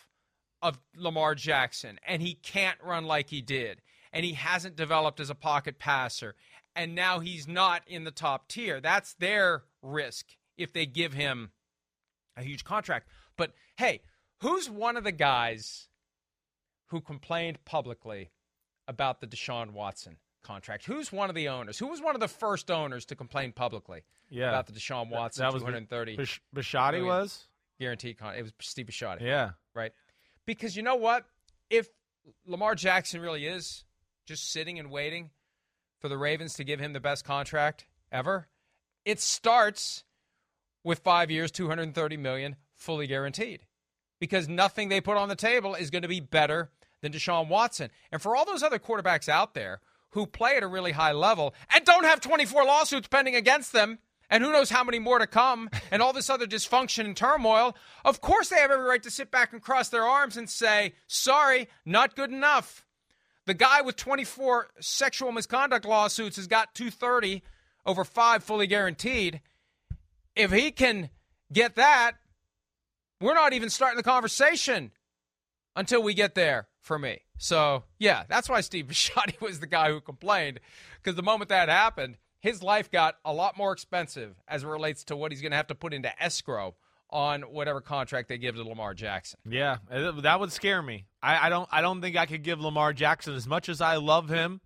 [0.62, 3.82] of Lamar Jackson and he can't run like he did
[4.12, 6.36] and he hasn't developed as a pocket passer
[6.76, 8.80] and now he's not in the top tier?
[8.82, 10.26] That's their risk
[10.58, 11.52] if they give him
[12.38, 13.08] a huge contract.
[13.38, 14.02] But hey,
[14.42, 15.88] who's one of the guys
[16.88, 18.32] who complained publicly
[18.88, 20.86] about the Deshaun Watson contract?
[20.86, 21.78] Who's one of the owners?
[21.80, 24.50] Who was one of the first owners to complain publicly Yeah.
[24.50, 27.48] about the Deshaun Watson that was 230 Bish- Bisciotti was.
[27.80, 28.40] guaranteed contract?
[28.40, 29.52] It was Steve Bisciotti, Yeah.
[29.74, 29.92] right?
[30.50, 31.26] Because you know what?
[31.70, 31.90] If
[32.48, 33.84] Lamar Jackson really is
[34.26, 35.30] just sitting and waiting
[36.00, 38.48] for the Ravens to give him the best contract ever,
[39.06, 40.06] it starts
[40.84, 43.68] with five years, 230 million, fully guaranteed.
[44.20, 46.72] Because nothing they put on the table is going to be better
[47.04, 47.92] than Deshaun Watson.
[48.12, 49.82] And for all those other quarterbacks out there
[50.14, 54.00] who play at a really high level and don't have 24 lawsuits pending against them,
[54.30, 57.76] and who knows how many more to come, and all this other dysfunction and turmoil,
[58.06, 60.94] of course they have every right to sit back and cross their arms and say,
[61.08, 62.86] sorry, not good enough.
[63.46, 67.42] The guy with 24 sexual misconduct lawsuits has got 230
[67.86, 69.42] over five fully guaranteed.
[70.36, 71.10] If he can
[71.52, 72.14] get that,
[73.20, 74.92] we're not even starting the conversation
[75.76, 77.22] until we get there for me.
[77.38, 80.60] So, yeah, that's why Steve Bisciotti was the guy who complained
[80.98, 85.04] because the moment that happened, his life got a lot more expensive as it relates
[85.06, 86.76] to what he's going to have to put into escrow
[87.10, 89.40] on whatever contract they give to Lamar Jackson.
[89.50, 91.06] Yeah, uh, that would scare me.
[91.22, 91.68] I, I don't.
[91.72, 94.62] I don't think I could give Lamar Jackson as much as I love him,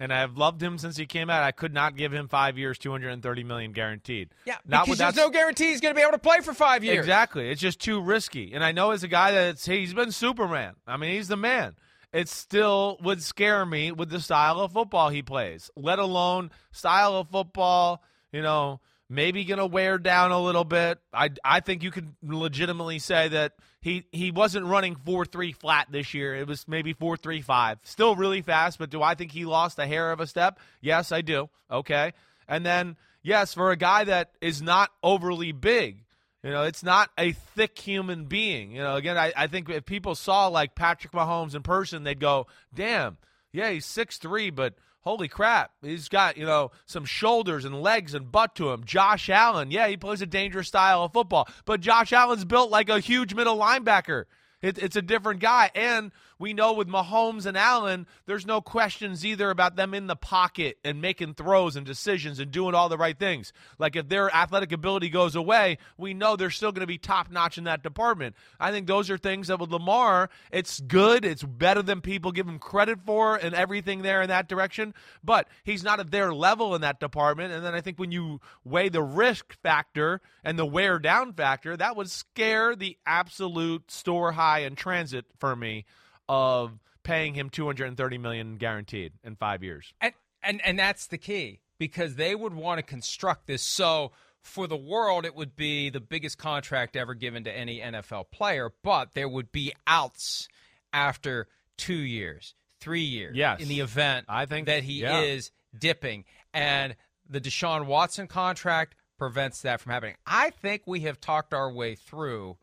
[0.00, 1.44] and I have loved him since he came out.
[1.44, 4.30] I could not give him five years, two hundred and thirty million guaranteed.
[4.44, 6.82] Yeah, not because there's no guarantee he's going to be able to play for five
[6.82, 6.98] years.
[6.98, 7.48] Exactly.
[7.48, 8.52] It's just too risky.
[8.52, 10.74] And I know as a guy that's he's been Superman.
[10.86, 11.76] I mean, he's the man.
[12.14, 17.16] It still would scare me with the style of football he plays, let alone style
[17.16, 18.78] of football, you know,
[19.10, 21.00] maybe going to wear down a little bit.
[21.12, 25.88] I, I think you could legitimately say that he, he wasn't running 4 3 flat
[25.90, 26.36] this year.
[26.36, 27.78] It was maybe 4 3 5.
[27.82, 30.60] Still really fast, but do I think he lost a hair of a step?
[30.80, 31.50] Yes, I do.
[31.68, 32.12] Okay.
[32.46, 36.04] And then, yes, for a guy that is not overly big,
[36.44, 38.72] you know, it's not a thick human being.
[38.72, 42.20] You know, again, I, I think if people saw like Patrick Mahomes in person, they'd
[42.20, 43.16] go, damn,
[43.50, 48.12] yeah, he's six three, but holy crap, he's got, you know, some shoulders and legs
[48.12, 48.84] and butt to him.
[48.84, 52.90] Josh Allen, yeah, he plays a dangerous style of football, but Josh Allen's built like
[52.90, 54.24] a huge middle linebacker.
[54.60, 55.70] It, it's a different guy.
[55.74, 60.16] And we know with Mahomes and Allen, there's no questions either about them in the
[60.16, 63.52] pocket and making throws and decisions and doing all the right things.
[63.78, 67.30] Like if their athletic ability goes away, we know they're still going to be top
[67.30, 68.34] notch in that department.
[68.58, 71.24] I think those are things that with Lamar, it's good.
[71.24, 74.94] It's better than people give him credit for and everything there in that direction.
[75.22, 77.52] But he's not at their level in that department.
[77.52, 81.76] And then I think when you weigh the risk factor and the wear down factor,
[81.76, 85.84] that would scare the absolute store high in transit for me
[86.28, 89.92] of paying him 230 million guaranteed in 5 years.
[90.00, 90.12] And
[90.42, 94.76] and and that's the key because they would want to construct this so for the
[94.76, 99.28] world it would be the biggest contract ever given to any NFL player, but there
[99.28, 100.48] would be outs
[100.92, 101.48] after
[101.78, 103.60] 2 years, 3 years yes.
[103.60, 105.20] in the event I think that he yeah.
[105.20, 106.94] is dipping and
[107.28, 110.16] the Deshaun Watson contract prevents that from happening.
[110.26, 112.58] I think we have talked our way through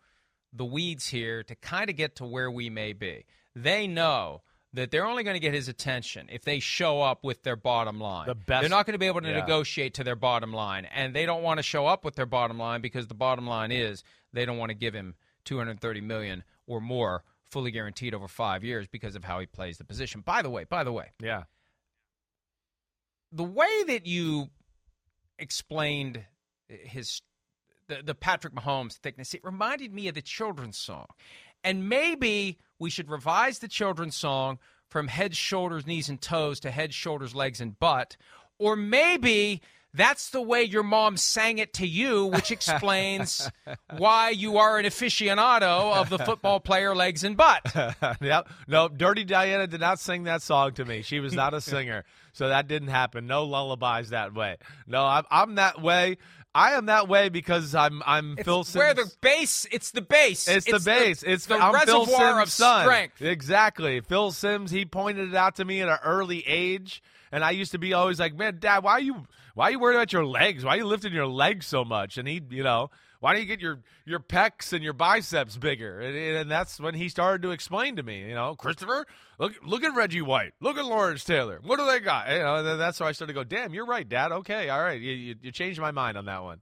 [0.53, 3.25] the weeds here to kind of get to where we may be.
[3.55, 4.41] They know
[4.73, 7.99] that they're only going to get his attention if they show up with their bottom
[7.99, 8.27] line.
[8.27, 9.39] The best, they're not going to be able to yeah.
[9.39, 12.57] negotiate to their bottom line, and they don't want to show up with their bottom
[12.57, 16.79] line because the bottom line is they don't want to give him 230 million or
[16.79, 20.21] more fully guaranteed over 5 years because of how he plays the position.
[20.21, 21.11] By the way, by the way.
[21.21, 21.43] Yeah.
[23.33, 24.49] The way that you
[25.37, 26.23] explained
[26.69, 27.21] his
[27.91, 31.07] the, the Patrick Mahomes thickness, it reminded me of the children's song.
[31.63, 36.71] And maybe we should revise the children's song from head, shoulders, knees, and toes to
[36.71, 38.17] head, shoulders, legs, and butt.
[38.57, 39.61] Or maybe
[39.93, 43.49] that's the way your mom sang it to you, which explains
[43.97, 47.61] why you are an aficionado of the football player legs and butt.
[48.21, 48.47] yep.
[48.67, 51.01] No, Dirty Diana did not sing that song to me.
[51.01, 52.05] She was not a singer.
[52.31, 53.27] so that didn't happen.
[53.27, 54.57] No lullabies that way.
[54.87, 56.17] No, I'm, I'm that way.
[56.53, 58.75] I am that way because I'm I'm it's Phil Simms.
[58.75, 60.47] Where the base, it's the base.
[60.47, 61.21] It's, it's the base.
[61.21, 62.85] The, it's the I'm reservoir Phil Simms' of son.
[62.85, 63.21] strength.
[63.21, 64.01] Exactly.
[64.01, 64.71] Phil Simms.
[64.71, 67.93] He pointed it out to me at an early age, and I used to be
[67.93, 70.65] always like, "Man, Dad, why are you why are you worried about your legs?
[70.65, 72.89] Why are you lifting your legs so much?" And he, you know,
[73.21, 76.01] why don't you get your your pecs and your biceps bigger?
[76.01, 79.05] And, and, that's when he started to explain to me, you know, Christopher,
[79.39, 82.29] look look at Reggie White, look at Lawrence Taylor, what do they got?
[82.29, 84.31] You know, and that's why I started to go, damn, you're right, Dad.
[84.31, 86.61] Okay, all right, you, you, you changed my mind on that one.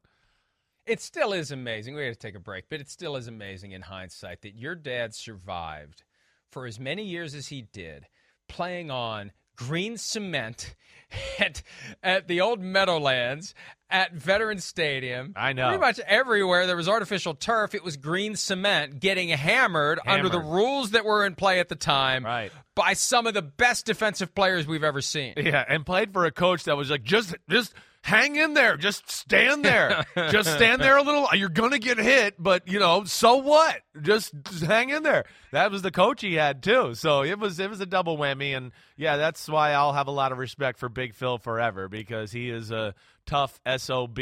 [0.85, 1.95] It still is amazing.
[1.95, 4.75] We got to take a break, but it still is amazing in hindsight that your
[4.75, 6.03] dad survived
[6.51, 8.05] for as many years as he did,
[8.49, 9.31] playing on
[9.67, 10.75] green cement
[11.39, 11.61] at,
[12.03, 13.53] at the old Meadowlands
[13.89, 15.33] at Veterans Stadium.
[15.35, 15.67] I know.
[15.69, 20.25] Pretty much everywhere there was artificial turf, it was green cement getting hammered, Hammered.
[20.25, 22.51] under the rules that were in play at the time Right.
[22.75, 25.33] by some of the best defensive players we've ever seen.
[25.37, 27.73] Yeah, and played for a coach that was like, just just
[28.09, 31.27] hang in there, just stand there, just stand there a little.
[31.33, 33.77] You're gonna get hit, but you know, so what?
[34.01, 35.25] Just, just hang in there.
[35.51, 36.95] That was the coach he had too.
[36.95, 40.11] So it was it was a double whammy, and yeah, that's why I'll have a
[40.11, 42.95] lot of respect for Big Phil forever because he is a
[43.25, 44.19] tough sob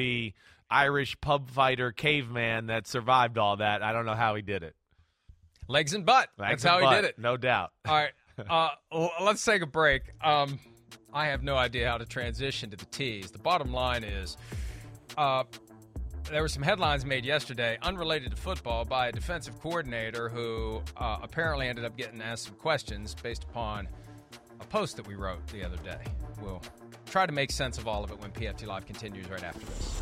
[0.70, 3.82] Irish pub fighter caveman that survived all that.
[3.82, 4.76] I don't know how he did it.
[5.70, 6.30] Legs and butt.
[6.38, 7.20] Legs That's how and he did it.
[7.20, 7.72] no doubt.
[7.88, 8.12] All right.
[8.50, 8.70] Uh,
[9.22, 10.04] let's take a break.
[10.24, 10.60] Um,
[11.18, 13.32] I have no idea how to transition to the T's.
[13.32, 14.38] The bottom line is
[15.18, 15.46] uh,
[16.30, 21.18] there were some headlines made yesterday, unrelated to football, by a defensive coordinator who uh,
[21.24, 23.88] apparently ended up getting asked some questions based upon
[24.62, 26.04] a post that we wrote the other day.
[26.40, 26.62] We'll
[27.08, 30.02] try to make sense of all of it when PFT Live continues right after this.